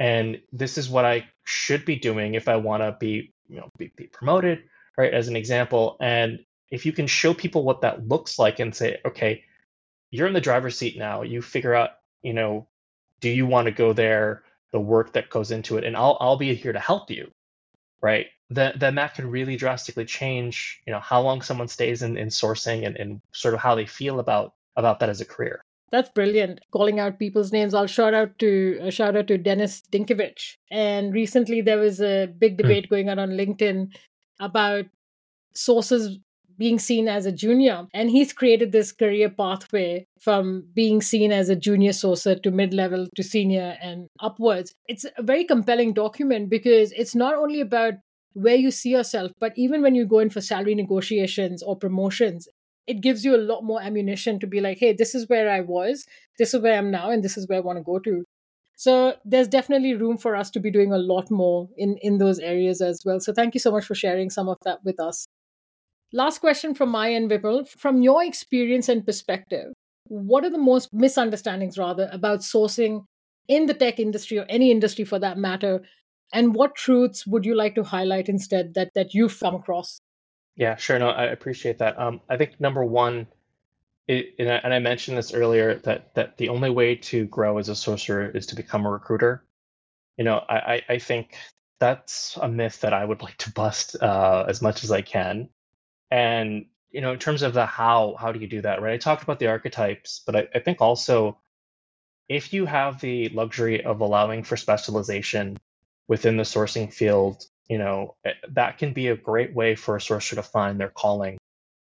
And 0.00 0.40
this 0.52 0.78
is 0.78 0.90
what 0.90 1.04
I 1.04 1.28
should 1.44 1.84
be 1.84 1.94
doing 1.94 2.34
if 2.34 2.48
I 2.48 2.56
want 2.56 2.82
to 2.82 2.96
be, 2.98 3.32
you 3.48 3.58
know, 3.58 3.70
be, 3.78 3.92
be 3.94 4.08
promoted, 4.08 4.64
right? 4.98 5.14
As 5.14 5.28
an 5.28 5.36
example. 5.36 5.96
And 6.00 6.40
if 6.72 6.86
you 6.86 6.92
can 6.92 7.06
show 7.06 7.32
people 7.32 7.62
what 7.62 7.82
that 7.82 8.08
looks 8.08 8.36
like 8.36 8.58
and 8.58 8.74
say, 8.74 8.98
okay, 9.04 9.44
you're 10.10 10.26
in 10.26 10.34
the 10.34 10.40
driver's 10.40 10.76
seat 10.76 10.98
now, 10.98 11.22
you 11.22 11.40
figure 11.40 11.74
out, 11.74 11.90
you 12.22 12.32
know, 12.32 12.66
do 13.20 13.30
you 13.30 13.46
want 13.46 13.66
to 13.66 13.72
go 13.72 13.92
there, 13.92 14.42
the 14.72 14.80
work 14.80 15.12
that 15.12 15.30
goes 15.30 15.52
into 15.52 15.76
it, 15.78 15.84
and 15.84 15.96
I'll 15.96 16.16
I'll 16.20 16.36
be 16.36 16.54
here 16.54 16.72
to 16.72 16.80
help 16.80 17.10
you, 17.10 17.30
right? 18.02 18.26
then 18.50 18.72
then 18.76 18.96
that 18.96 19.14
can 19.14 19.30
really 19.30 19.56
drastically 19.56 20.04
change 20.04 20.82
you 20.86 20.92
know 20.92 21.00
how 21.00 21.20
long 21.20 21.40
someone 21.40 21.68
stays 21.68 22.02
in, 22.02 22.16
in 22.16 22.28
sourcing 22.28 22.84
and, 22.84 22.96
and 22.96 23.20
sort 23.32 23.54
of 23.54 23.60
how 23.60 23.74
they 23.74 23.86
feel 23.86 24.20
about 24.20 24.54
about 24.76 24.98
that 25.00 25.08
as 25.08 25.20
a 25.20 25.24
career 25.24 25.62
that's 25.92 26.10
brilliant. 26.10 26.60
Calling 26.70 27.00
out 27.00 27.18
people's 27.18 27.50
names. 27.50 27.74
I'll 27.74 27.88
shout 27.88 28.14
out 28.14 28.38
to 28.38 28.78
uh, 28.80 28.90
shout 28.90 29.16
out 29.16 29.26
to 29.26 29.36
Dennis 29.36 29.82
Dinkovich. 29.90 30.54
And 30.70 31.12
recently 31.12 31.62
there 31.62 31.78
was 31.78 32.00
a 32.00 32.26
big 32.26 32.52
hmm. 32.52 32.58
debate 32.58 32.88
going 32.88 33.08
on 33.08 33.18
on 33.18 33.30
LinkedIn 33.30 33.88
about 34.38 34.84
sources 35.52 36.20
being 36.60 36.78
seen 36.78 37.08
as 37.08 37.24
a 37.24 37.32
junior. 37.32 37.86
And 37.94 38.10
he's 38.10 38.34
created 38.34 38.70
this 38.70 38.92
career 38.92 39.30
pathway 39.30 40.06
from 40.20 40.66
being 40.74 41.00
seen 41.00 41.32
as 41.32 41.48
a 41.48 41.56
junior 41.56 41.92
sourcer 41.92 42.40
to 42.42 42.50
mid 42.50 42.74
level 42.74 43.08
to 43.16 43.22
senior 43.22 43.78
and 43.82 44.08
upwards. 44.20 44.74
It's 44.86 45.06
a 45.16 45.22
very 45.22 45.44
compelling 45.44 45.94
document 45.94 46.50
because 46.50 46.92
it's 46.92 47.14
not 47.14 47.34
only 47.34 47.62
about 47.62 47.94
where 48.34 48.56
you 48.56 48.70
see 48.70 48.90
yourself. 48.90 49.32
But 49.40 49.54
even 49.56 49.80
when 49.80 49.94
you 49.94 50.06
go 50.06 50.18
in 50.18 50.28
for 50.28 50.42
salary 50.42 50.74
negotiations 50.74 51.62
or 51.62 51.76
promotions, 51.76 52.46
it 52.86 53.00
gives 53.00 53.24
you 53.24 53.34
a 53.34 53.46
lot 53.50 53.64
more 53.64 53.80
ammunition 53.80 54.38
to 54.40 54.46
be 54.46 54.60
like, 54.60 54.78
hey, 54.78 54.92
this 54.92 55.14
is 55.14 55.28
where 55.28 55.50
I 55.50 55.62
was, 55.62 56.06
this 56.38 56.52
is 56.52 56.60
where 56.60 56.76
I'm 56.76 56.90
now, 56.90 57.10
and 57.10 57.24
this 57.24 57.38
is 57.38 57.48
where 57.48 57.58
I 57.58 57.62
want 57.62 57.78
to 57.78 57.82
go 57.82 57.98
to. 58.00 58.24
So 58.76 59.14
there's 59.24 59.48
definitely 59.48 59.94
room 59.94 60.18
for 60.18 60.36
us 60.36 60.50
to 60.52 60.60
be 60.60 60.70
doing 60.70 60.92
a 60.92 60.98
lot 60.98 61.30
more 61.30 61.68
in, 61.76 61.96
in 62.02 62.18
those 62.18 62.38
areas 62.38 62.80
as 62.80 63.00
well. 63.04 63.20
So 63.20 63.32
thank 63.32 63.54
you 63.54 63.60
so 63.60 63.70
much 63.70 63.84
for 63.84 63.94
sharing 63.94 64.30
some 64.30 64.48
of 64.48 64.58
that 64.64 64.84
with 64.84 65.00
us. 65.00 65.26
Last 66.12 66.38
question 66.38 66.74
from 66.74 66.90
my 66.90 67.12
end, 67.12 67.30
Vipul. 67.30 67.68
From 67.68 68.02
your 68.02 68.24
experience 68.24 68.88
and 68.88 69.06
perspective, 69.06 69.72
what 70.04 70.44
are 70.44 70.50
the 70.50 70.58
most 70.58 70.92
misunderstandings 70.92 71.78
rather 71.78 72.08
about 72.12 72.40
sourcing 72.40 73.04
in 73.46 73.66
the 73.66 73.74
tech 73.74 74.00
industry 74.00 74.38
or 74.38 74.46
any 74.48 74.70
industry 74.72 75.04
for 75.04 75.20
that 75.20 75.38
matter? 75.38 75.82
And 76.32 76.54
what 76.54 76.74
truths 76.74 77.26
would 77.26 77.44
you 77.44 77.54
like 77.54 77.76
to 77.76 77.84
highlight 77.84 78.28
instead 78.28 78.74
that 78.74 78.90
that 78.94 79.14
you've 79.14 79.38
come 79.38 79.54
across? 79.54 80.00
Yeah 80.56 80.76
sure. 80.76 80.98
No 80.98 81.10
i 81.10 81.24
appreciate 81.24 81.78
that. 81.78 81.98
Um, 81.98 82.20
i 82.28 82.36
think 82.36 82.60
number 82.60 82.84
one 82.84 83.26
it, 84.08 84.34
and, 84.40 84.50
I, 84.50 84.56
and, 84.64 84.74
I, 84.74 84.80
mentioned 84.80 85.16
this 85.16 85.32
earlier 85.32 85.76
that 85.84 86.14
that 86.14 86.36
the 86.36 86.48
only 86.48 86.70
way 86.70 86.96
to 86.96 87.26
grow 87.26 87.58
as 87.58 87.68
a 87.68 87.72
sourcer 87.72 88.34
is 88.34 88.46
to 88.46 88.56
become 88.56 88.84
a 88.84 88.90
recruiter. 88.90 89.44
You 90.16 90.24
know 90.24 90.44
i 90.48 90.82
i 90.88 90.98
think 90.98 91.36
that's 91.78 92.36
a 92.42 92.48
myth 92.48 92.80
that 92.80 92.92
i 92.92 93.04
would 93.04 93.22
like 93.22 93.36
to 93.38 93.52
bust 93.52 93.96
uh, 94.02 94.44
as 94.48 94.60
much 94.60 94.84
as 94.84 94.90
i 94.90 95.02
can 95.02 95.48
and 96.10 96.66
you 96.90 97.00
know 97.00 97.12
in 97.12 97.18
terms 97.18 97.42
of 97.42 97.54
the 97.54 97.66
how 97.66 98.16
how 98.18 98.32
do 98.32 98.40
you 98.40 98.46
do 98.46 98.60
that 98.62 98.82
right 98.82 98.94
i 98.94 98.98
talked 98.98 99.22
about 99.22 99.38
the 99.38 99.46
archetypes 99.46 100.22
but 100.26 100.36
I, 100.36 100.48
I 100.54 100.58
think 100.58 100.80
also 100.80 101.38
if 102.30 102.52
you 102.52 102.64
have 102.64 103.00
the 103.00 103.28
luxury 103.30 103.84
of 103.84 104.00
allowing 104.00 104.44
for 104.44 104.56
specialization 104.56 105.58
within 106.06 106.36
the 106.36 106.44
sourcing 106.44 106.92
field, 106.92 107.44
you 107.68 107.76
know, 107.76 108.14
eh, 108.24 108.34
that 108.50 108.78
can 108.78 108.92
be 108.92 109.08
a 109.08 109.16
great 109.16 109.52
way 109.52 109.74
for 109.74 109.96
a 109.96 109.98
sourcer 109.98 110.36
to 110.36 110.42
find 110.42 110.78
their 110.78 110.90
calling. 110.90 111.38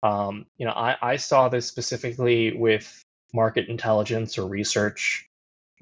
Um, 0.03 0.45
you 0.57 0.67
know, 0.67 0.71
I, 0.71 0.97
I 1.01 1.15
saw 1.15 1.49
this 1.49 1.67
specifically 1.67 2.55
with 2.55 3.03
market 3.33 3.69
intelligence 3.69 4.37
or 4.37 4.47
research, 4.47 5.27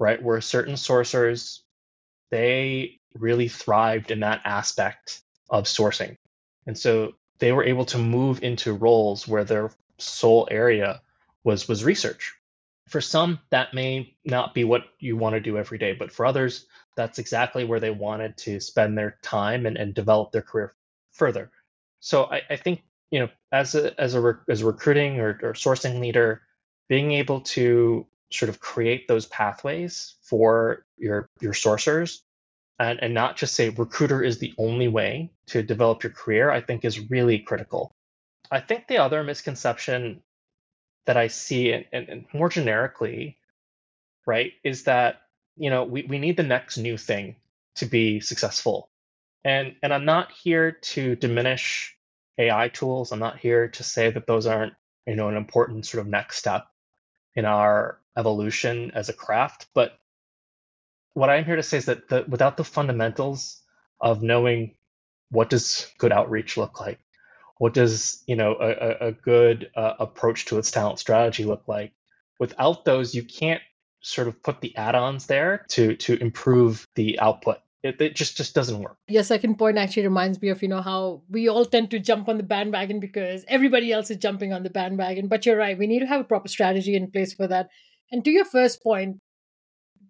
right? 0.00 0.20
Where 0.20 0.40
certain 0.40 0.74
sourcers, 0.74 1.60
they 2.30 2.98
really 3.14 3.48
thrived 3.48 4.10
in 4.10 4.20
that 4.20 4.40
aspect 4.44 5.20
of 5.50 5.64
sourcing. 5.64 6.16
And 6.66 6.76
so 6.76 7.12
they 7.38 7.52
were 7.52 7.64
able 7.64 7.84
to 7.86 7.98
move 7.98 8.42
into 8.42 8.72
roles 8.72 9.26
where 9.26 9.44
their 9.44 9.70
sole 9.98 10.48
area 10.50 11.00
was 11.42 11.68
was 11.68 11.84
research. 11.84 12.34
For 12.88 13.00
some, 13.00 13.40
that 13.50 13.74
may 13.74 14.14
not 14.24 14.54
be 14.54 14.64
what 14.64 14.84
you 14.98 15.16
want 15.16 15.34
to 15.34 15.40
do 15.40 15.56
every 15.56 15.78
day, 15.78 15.94
but 15.94 16.12
for 16.12 16.26
others, 16.26 16.66
that's 16.96 17.18
exactly 17.18 17.64
where 17.64 17.80
they 17.80 17.90
wanted 17.90 18.36
to 18.38 18.60
spend 18.60 18.96
their 18.96 19.18
time 19.22 19.66
and, 19.66 19.76
and 19.76 19.94
develop 19.94 20.32
their 20.32 20.42
career 20.42 20.74
further. 21.12 21.50
So 22.00 22.24
I, 22.24 22.42
I 22.50 22.56
think 22.56 22.82
you 23.10 23.20
know 23.20 23.28
as 23.52 23.74
a 23.74 23.98
as 24.00 24.14
a 24.14 24.38
as 24.48 24.62
a 24.62 24.66
recruiting 24.66 25.20
or, 25.20 25.38
or 25.42 25.52
sourcing 25.54 26.00
leader, 26.00 26.42
being 26.88 27.12
able 27.12 27.40
to 27.40 28.06
sort 28.30 28.48
of 28.48 28.60
create 28.60 29.08
those 29.08 29.26
pathways 29.26 30.16
for 30.22 30.84
your 30.98 31.28
your 31.40 31.52
sourcers 31.52 32.20
and, 32.78 32.98
and 33.02 33.14
not 33.14 33.36
just 33.36 33.54
say 33.54 33.68
recruiter 33.70 34.22
is 34.22 34.38
the 34.38 34.54
only 34.58 34.88
way 34.88 35.30
to 35.46 35.62
develop 35.62 36.02
your 36.02 36.12
career, 36.12 36.50
I 36.50 36.60
think 36.60 36.84
is 36.84 37.10
really 37.10 37.38
critical. 37.38 37.94
I 38.50 38.60
think 38.60 38.86
the 38.86 38.98
other 38.98 39.22
misconception 39.24 40.22
that 41.06 41.16
I 41.16 41.28
see 41.28 41.72
and, 41.72 41.84
and, 41.92 42.08
and 42.08 42.24
more 42.32 42.48
generically, 42.48 43.38
right, 44.26 44.52
is 44.62 44.84
that 44.84 45.20
you 45.56 45.70
know, 45.70 45.84
we, 45.84 46.02
we 46.02 46.18
need 46.18 46.36
the 46.36 46.42
next 46.42 46.78
new 46.78 46.96
thing 46.96 47.36
to 47.76 47.86
be 47.86 48.20
successful. 48.20 48.88
And 49.44 49.76
and 49.82 49.92
I'm 49.92 50.04
not 50.04 50.32
here 50.32 50.72
to 50.72 51.16
diminish 51.16 51.96
AI 52.38 52.68
tools. 52.68 53.12
I'm 53.12 53.20
not 53.20 53.38
here 53.38 53.68
to 53.68 53.82
say 53.82 54.10
that 54.10 54.26
those 54.26 54.46
aren't, 54.46 54.74
you 55.06 55.16
know, 55.16 55.28
an 55.28 55.36
important 55.36 55.86
sort 55.86 56.00
of 56.00 56.08
next 56.08 56.38
step 56.38 56.66
in 57.34 57.44
our 57.44 58.00
evolution 58.16 58.92
as 58.94 59.08
a 59.08 59.12
craft. 59.12 59.66
But 59.74 59.98
what 61.14 61.30
I'm 61.30 61.44
here 61.44 61.56
to 61.56 61.62
say 61.62 61.78
is 61.78 61.86
that 61.86 62.08
the, 62.08 62.24
without 62.28 62.56
the 62.56 62.64
fundamentals 62.64 63.62
of 64.00 64.22
knowing 64.22 64.74
what 65.30 65.48
does 65.48 65.90
good 65.98 66.12
outreach 66.12 66.56
look 66.56 66.80
like, 66.80 66.98
what 67.58 67.72
does 67.72 68.22
you 68.26 68.36
know 68.36 68.56
a, 68.60 69.08
a 69.08 69.12
good 69.12 69.70
uh, 69.74 69.94
approach 69.98 70.46
to 70.46 70.58
its 70.58 70.70
talent 70.70 70.98
strategy 70.98 71.44
look 71.44 71.66
like, 71.66 71.92
without 72.38 72.84
those, 72.84 73.14
you 73.14 73.22
can't 73.22 73.62
sort 74.00 74.28
of 74.28 74.42
put 74.42 74.60
the 74.60 74.76
add-ons 74.76 75.26
there 75.26 75.64
to 75.70 75.96
to 75.96 76.20
improve 76.20 76.86
the 76.94 77.18
output. 77.20 77.58
It, 77.82 78.00
it, 78.00 78.16
just 78.16 78.36
just 78.36 78.54
doesn't 78.54 78.80
work. 78.80 78.96
Your 79.08 79.22
second 79.22 79.56
point 79.56 79.78
actually 79.78 80.04
reminds 80.04 80.40
me 80.40 80.48
of 80.48 80.62
you 80.62 80.68
know 80.68 80.82
how 80.82 81.22
we 81.28 81.48
all 81.48 81.64
tend 81.64 81.90
to 81.92 81.98
jump 81.98 82.28
on 82.28 82.38
the 82.38 82.42
bandwagon 82.42 82.98
because 82.98 83.44
everybody 83.46 83.92
else 83.92 84.10
is 84.10 84.16
jumping 84.16 84.52
on 84.52 84.62
the 84.62 84.70
bandwagon. 84.70 85.28
But 85.28 85.46
you're 85.46 85.56
right 85.56 85.78
we 85.78 85.86
need 85.86 86.00
to 86.00 86.06
have 86.06 86.22
a 86.22 86.24
proper 86.24 86.48
strategy 86.48 86.96
in 86.96 87.10
place 87.10 87.34
for 87.34 87.46
that. 87.46 87.68
And 88.10 88.24
to 88.24 88.30
your 88.30 88.44
first 88.44 88.82
point 88.82 89.20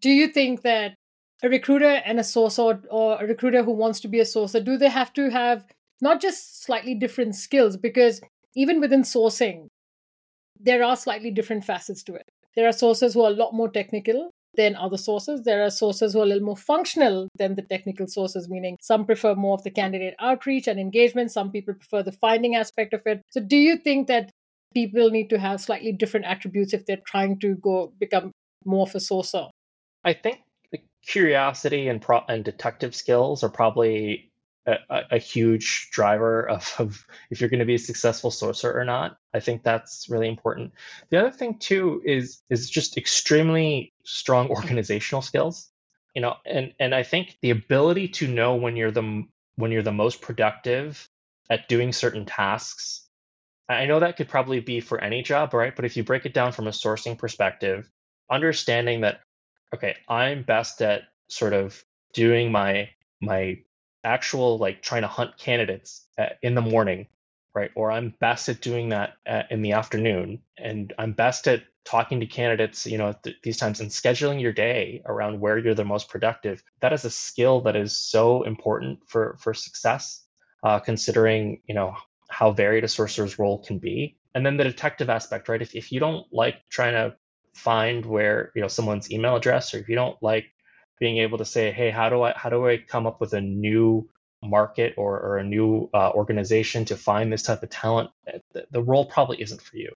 do 0.05 0.11
you 0.11 0.29
think 0.29 0.63
that 0.63 0.95
a 1.43 1.49
recruiter 1.49 1.95
and 2.11 2.21
a 2.21 2.23
sourcer 2.23 2.83
or 2.91 3.23
a 3.23 3.27
recruiter 3.27 3.63
who 3.63 3.73
wants 3.83 4.01
to 4.01 4.09
be 4.15 4.21
a 4.21 4.31
sourcer 4.33 4.63
do 4.65 4.77
they 4.77 4.93
have 5.01 5.13
to 5.19 5.31
have 5.31 5.65
not 6.09 6.21
just 6.21 6.63
slightly 6.65 6.95
different 6.95 7.35
skills 7.35 7.77
because 7.89 8.21
even 8.55 8.81
within 8.81 9.03
sourcing 9.03 9.67
there 10.71 10.85
are 10.85 10.97
slightly 10.97 11.31
different 11.41 11.65
facets 11.65 12.03
to 12.03 12.15
it 12.15 12.29
there 12.57 12.69
are 12.69 12.81
sources 12.85 13.15
who 13.15 13.23
are 13.23 13.31
a 13.31 13.43
lot 13.43 13.55
more 13.55 13.71
technical 13.81 14.31
than 14.57 14.77
other 14.77 14.97
sources. 14.97 15.43
There 15.43 15.65
are 15.65 15.71
sources 15.71 16.13
who 16.13 16.21
are 16.21 16.25
a 16.25 16.27
little 16.27 16.45
more 16.45 16.57
functional 16.57 17.29
than 17.39 17.57
the 17.57 17.63
technical 17.63 18.07
sources, 18.07 18.49
meaning 18.49 18.77
some 18.81 19.05
prefer 19.05 19.35
more 19.35 19.55
of 19.55 19.65
the 19.65 19.71
candidate 19.71 20.15
outreach 20.21 20.69
and 20.69 20.79
engagement, 20.79 21.33
some 21.33 21.51
people 21.51 21.75
prefer 21.75 22.03
the 22.03 22.13
finding 22.13 22.55
aspect 22.55 22.95
of 22.95 23.03
it. 23.07 23.23
So, 23.31 23.41
do 23.41 23.57
you 23.57 23.77
think 23.77 24.07
that 24.07 24.31
people 24.73 25.11
need 25.11 25.31
to 25.31 25.39
have 25.39 25.61
slightly 25.61 25.93
different 25.93 26.27
attributes 26.27 26.73
if 26.73 26.87
they're 26.87 27.03
trying 27.07 27.39
to 27.41 27.57
go 27.57 27.93
become 27.99 28.31
more 28.65 28.87
of 28.87 28.95
a 28.95 28.99
sourcer? 28.99 29.49
I 30.05 30.13
think 30.13 30.41
curiosity 31.07 31.89
and 31.89 32.01
pro- 32.01 32.25
and 32.29 32.45
detective 32.45 32.95
skills 32.95 33.43
are 33.45 33.49
probably 33.49 34.33
a, 34.67 34.77
a 35.13 35.19
huge 35.19 35.91
driver 35.93 36.49
of, 36.49 36.75
of 36.79 37.07
if 37.31 37.41
you're 37.41 37.51
going 37.51 37.61
to 37.61 37.67
be 37.67 37.75
a 37.75 37.79
successful 37.79 38.31
sourcer 38.31 38.75
or 38.75 38.85
not. 38.85 39.17
I 39.33 39.41
think 39.41 39.63
that's 39.63 40.09
really 40.09 40.29
important. 40.29 40.73
The 41.11 41.19
other 41.19 41.31
thing 41.31 41.59
too 41.59 42.03
is 42.05 42.43
is 42.51 42.71
just 42.71 42.97
extremely 42.97 43.93
strong 44.05 44.49
organizational 44.49 45.23
skills. 45.23 45.71
You 46.15 46.23
know, 46.23 46.37
and 46.47 46.73
and 46.79 46.95
I 46.95 47.03
think 47.03 47.37
the 47.43 47.51
ability 47.51 48.09
to 48.09 48.29
know 48.29 48.57
when 48.57 48.77
you're 48.77 48.93
the 48.93 49.25
when 49.57 49.73
you're 49.73 49.83
the 49.83 49.93
most 49.93 50.21
productive 50.21 51.09
at 51.51 51.69
doing 51.69 51.93
certain 51.93 52.25
tasks. 52.25 53.03
I 53.69 53.87
know 53.87 54.01
that 54.01 54.19
could 54.19 54.29
probably 54.29 54.61
be 54.61 54.81
for 54.81 55.01
any 55.01 55.23
job, 55.23 55.55
right? 55.55 55.75
But 55.75 55.87
if 55.87 55.97
you 55.97 56.05
break 56.05 56.27
it 56.27 56.35
down 56.35 56.53
from 56.53 56.67
a 56.67 56.71
sourcing 56.71 57.17
perspective, 57.17 57.91
understanding 58.31 59.01
that 59.01 59.21
okay, 59.75 59.97
I'm 60.09 60.43
best 60.43 60.83
at 60.83 61.03
sort 61.29 61.53
of 61.53 61.83
doing 62.13 62.53
my 62.53 62.91
my 63.21 63.59
actual 64.05 64.59
like 64.59 64.83
trying 64.83 65.03
to 65.03 65.09
hunt 65.09 65.39
candidates 65.39 66.07
in 66.43 66.55
the 66.55 66.61
morning, 66.61 67.07
right? 67.55 67.71
Or 67.75 67.91
I'm 67.91 68.15
best 68.21 68.49
at 68.49 68.61
doing 68.61 68.91
that 68.91 69.15
in 69.51 69.63
the 69.63 69.73
afternoon, 69.73 70.41
and 70.59 70.93
I'm 70.99 71.13
best 71.13 71.49
at 71.49 71.63
talking 71.85 72.21
to 72.21 72.27
candidates, 72.27 72.87
you 72.87 72.99
know, 72.99 73.15
th- 73.23 73.37
these 73.43 73.59
times 73.59 73.81
and 73.81 73.91
scheduling 73.91 74.41
your 74.41 74.53
day 74.53 75.03
around 75.05 75.41
where 75.41 75.59
you're 75.59 75.75
the 75.75 75.85
most 75.85 76.09
productive. 76.09 76.63
That 76.81 76.93
is 76.93 77.05
a 77.05 77.11
skill 77.11 77.61
that 77.63 77.77
is 77.77 77.97
so 77.97 78.43
important 78.43 79.01
for 79.07 79.37
for 79.41 79.55
success, 79.55 80.25
uh, 80.63 80.79
considering 80.81 81.63
you 81.67 81.75
know 81.75 81.95
how 82.29 82.53
varied 82.53 82.85
a 82.85 82.89
sourcer's 82.89 83.39
role 83.39 83.63
can 83.63 83.79
be. 83.79 84.17
And 84.35 84.45
then 84.45 84.57
the 84.57 84.65
detective 84.65 85.11
aspect, 85.11 85.49
right? 85.49 85.63
If 85.63 85.75
if 85.75 85.93
you 85.93 86.01
don't 86.01 86.27
like 86.33 86.57
trying 86.69 86.95
to 86.95 87.17
find 87.55 88.05
where 88.05 88.53
you 88.55 88.63
know 88.63 88.69
someone's 88.69 89.11
email 89.11 89.37
address, 89.37 89.75
or 89.75 89.79
if 89.79 89.89
you 89.89 89.95
don't 89.95 90.21
like 90.23 90.47
being 91.01 91.19
able 91.19 91.39
to 91.39 91.45
say, 91.45 91.73
hey, 91.73 91.91
how 91.91 92.09
do 92.09 92.23
I 92.23 92.33
how 92.37 92.51
do 92.51 92.67
I 92.67 92.79
come 92.79 93.07
up 93.07 93.21
with 93.21 93.33
a 93.33 93.41
new 93.41 94.09
market 94.49 94.95
or, 94.97 95.19
or 95.21 95.39
a 95.39 95.45
new 95.45 95.89
uh, 95.95 96.11
organization 96.11 96.85
to 96.87 96.97
find 96.97 97.33
this 97.33 97.43
type 97.43 97.63
of 97.63 97.71
talent, 97.71 98.11
the, 98.53 98.67
the 98.71 98.83
role 98.83 99.07
probably 99.07 99.41
isn't 99.41 99.61
for 99.61 99.77
you. 99.77 99.93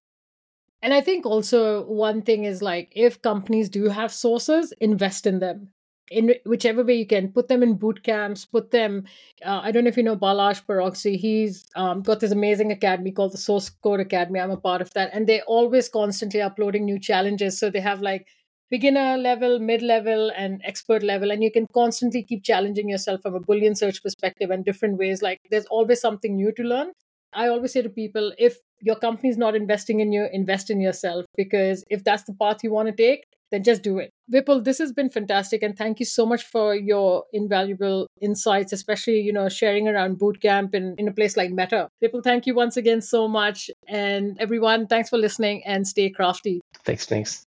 And 0.80 0.94
I 0.94 1.00
think 1.00 1.26
also 1.26 1.84
one 1.84 2.22
thing 2.22 2.44
is 2.44 2.62
like 2.62 2.92
if 2.94 3.20
companies 3.20 3.68
do 3.68 3.88
have 3.88 4.12
sources, 4.12 4.72
invest 4.80 5.26
in 5.26 5.40
them 5.40 5.68
in 6.10 6.34
whichever 6.44 6.84
way 6.84 6.94
you 6.94 7.06
can. 7.06 7.32
Put 7.32 7.48
them 7.48 7.62
in 7.62 7.74
boot 7.74 8.02
camps. 8.02 8.44
Put 8.44 8.70
them. 8.70 9.04
Uh, 9.44 9.60
I 9.62 9.70
don't 9.70 9.84
know 9.84 9.88
if 9.88 9.96
you 9.96 10.02
know 10.02 10.16
Balazs 10.16 10.64
Paroczay. 10.64 11.16
He's 11.16 11.66
um, 11.76 12.02
got 12.02 12.20
this 12.20 12.32
amazing 12.32 12.72
academy 12.72 13.12
called 13.12 13.32
the 13.32 13.38
Source 13.38 13.70
Code 13.70 14.00
Academy. 14.00 14.40
I'm 14.40 14.50
a 14.50 14.56
part 14.56 14.80
of 14.80 14.92
that, 14.94 15.10
and 15.12 15.26
they're 15.26 15.42
always 15.46 15.88
constantly 15.88 16.40
uploading 16.40 16.84
new 16.84 16.98
challenges. 16.98 17.58
So 17.58 17.70
they 17.70 17.80
have 17.80 18.00
like 18.00 18.26
beginner 18.70 19.16
level, 19.16 19.58
mid 19.58 19.82
level, 19.82 20.30
and 20.36 20.60
expert 20.64 21.02
level. 21.02 21.30
And 21.30 21.42
you 21.42 21.50
can 21.50 21.66
constantly 21.72 22.22
keep 22.22 22.44
challenging 22.44 22.88
yourself 22.88 23.22
from 23.22 23.34
a 23.34 23.40
Boolean 23.40 23.76
search 23.76 24.02
perspective 24.02 24.50
and 24.50 24.64
different 24.64 24.98
ways. 24.98 25.22
Like 25.22 25.40
there's 25.50 25.66
always 25.66 26.00
something 26.00 26.36
new 26.36 26.52
to 26.52 26.62
learn. 26.62 26.92
I 27.32 27.48
always 27.48 27.72
say 27.72 27.82
to 27.82 27.90
people 27.90 28.32
if 28.38 28.58
your 28.80 28.96
company 28.96 29.28
is 29.28 29.36
not 29.36 29.54
investing 29.54 30.00
in 30.00 30.12
you, 30.12 30.28
invest 30.32 30.70
in 30.70 30.80
yourself 30.80 31.26
because 31.36 31.84
if 31.90 32.04
that's 32.04 32.22
the 32.24 32.34
path 32.34 32.62
you 32.62 32.72
want 32.72 32.88
to 32.88 32.94
take, 32.94 33.24
then 33.50 33.62
just 33.62 33.82
do 33.82 33.98
it. 33.98 34.11
Vipul, 34.32 34.62
this 34.62 34.78
has 34.78 34.92
been 34.92 35.08
fantastic 35.08 35.62
and 35.62 35.76
thank 35.76 36.00
you 36.00 36.06
so 36.06 36.26
much 36.26 36.42
for 36.42 36.74
your 36.74 37.24
invaluable 37.32 38.06
insights, 38.20 38.72
especially, 38.72 39.20
you 39.20 39.32
know, 39.32 39.48
sharing 39.48 39.88
around 39.88 40.18
bootcamp 40.18 40.74
in, 40.74 40.94
in 40.98 41.08
a 41.08 41.12
place 41.12 41.37
like 41.37 41.50
Meta. 41.50 41.88
Vipul, 42.02 42.22
thank 42.22 42.46
you 42.46 42.54
once 42.54 42.76
again 42.76 43.00
so 43.00 43.26
much. 43.28 43.70
And 43.87 44.37
everyone, 44.38 44.87
thanks 44.87 45.08
for 45.08 45.18
listening 45.18 45.62
and 45.64 45.87
stay 45.87 46.11
crafty. 46.11 46.61
Thanks, 46.84 47.06
thanks. 47.06 47.46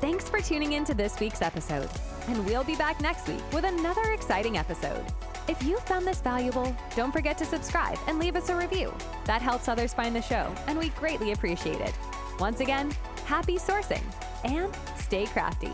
Thanks 0.00 0.28
for 0.28 0.40
tuning 0.40 0.72
in 0.72 0.84
to 0.84 0.92
this 0.94 1.18
week's 1.18 1.40
episode, 1.40 1.88
and 2.28 2.44
we'll 2.44 2.64
be 2.64 2.76
back 2.76 3.00
next 3.00 3.26
week 3.26 3.40
with 3.52 3.64
another 3.64 4.12
exciting 4.12 4.58
episode. 4.58 5.02
If 5.48 5.62
you 5.62 5.78
found 5.78 6.06
this 6.06 6.20
valuable, 6.20 6.76
don't 6.94 7.12
forget 7.12 7.38
to 7.38 7.46
subscribe 7.46 7.98
and 8.06 8.18
leave 8.18 8.36
us 8.36 8.50
a 8.50 8.56
review. 8.56 8.92
That 9.24 9.40
helps 9.40 9.66
others 9.66 9.94
find 9.94 10.14
the 10.14 10.20
show, 10.20 10.52
and 10.66 10.78
we 10.78 10.90
greatly 10.90 11.32
appreciate 11.32 11.80
it. 11.80 11.94
Once 12.38 12.60
again, 12.60 12.92
happy 13.24 13.56
sourcing 13.56 14.02
and 14.44 14.74
stay 14.96 15.26
crafty. 15.26 15.72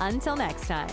Until 0.00 0.36
next 0.36 0.66
time. 0.68 0.88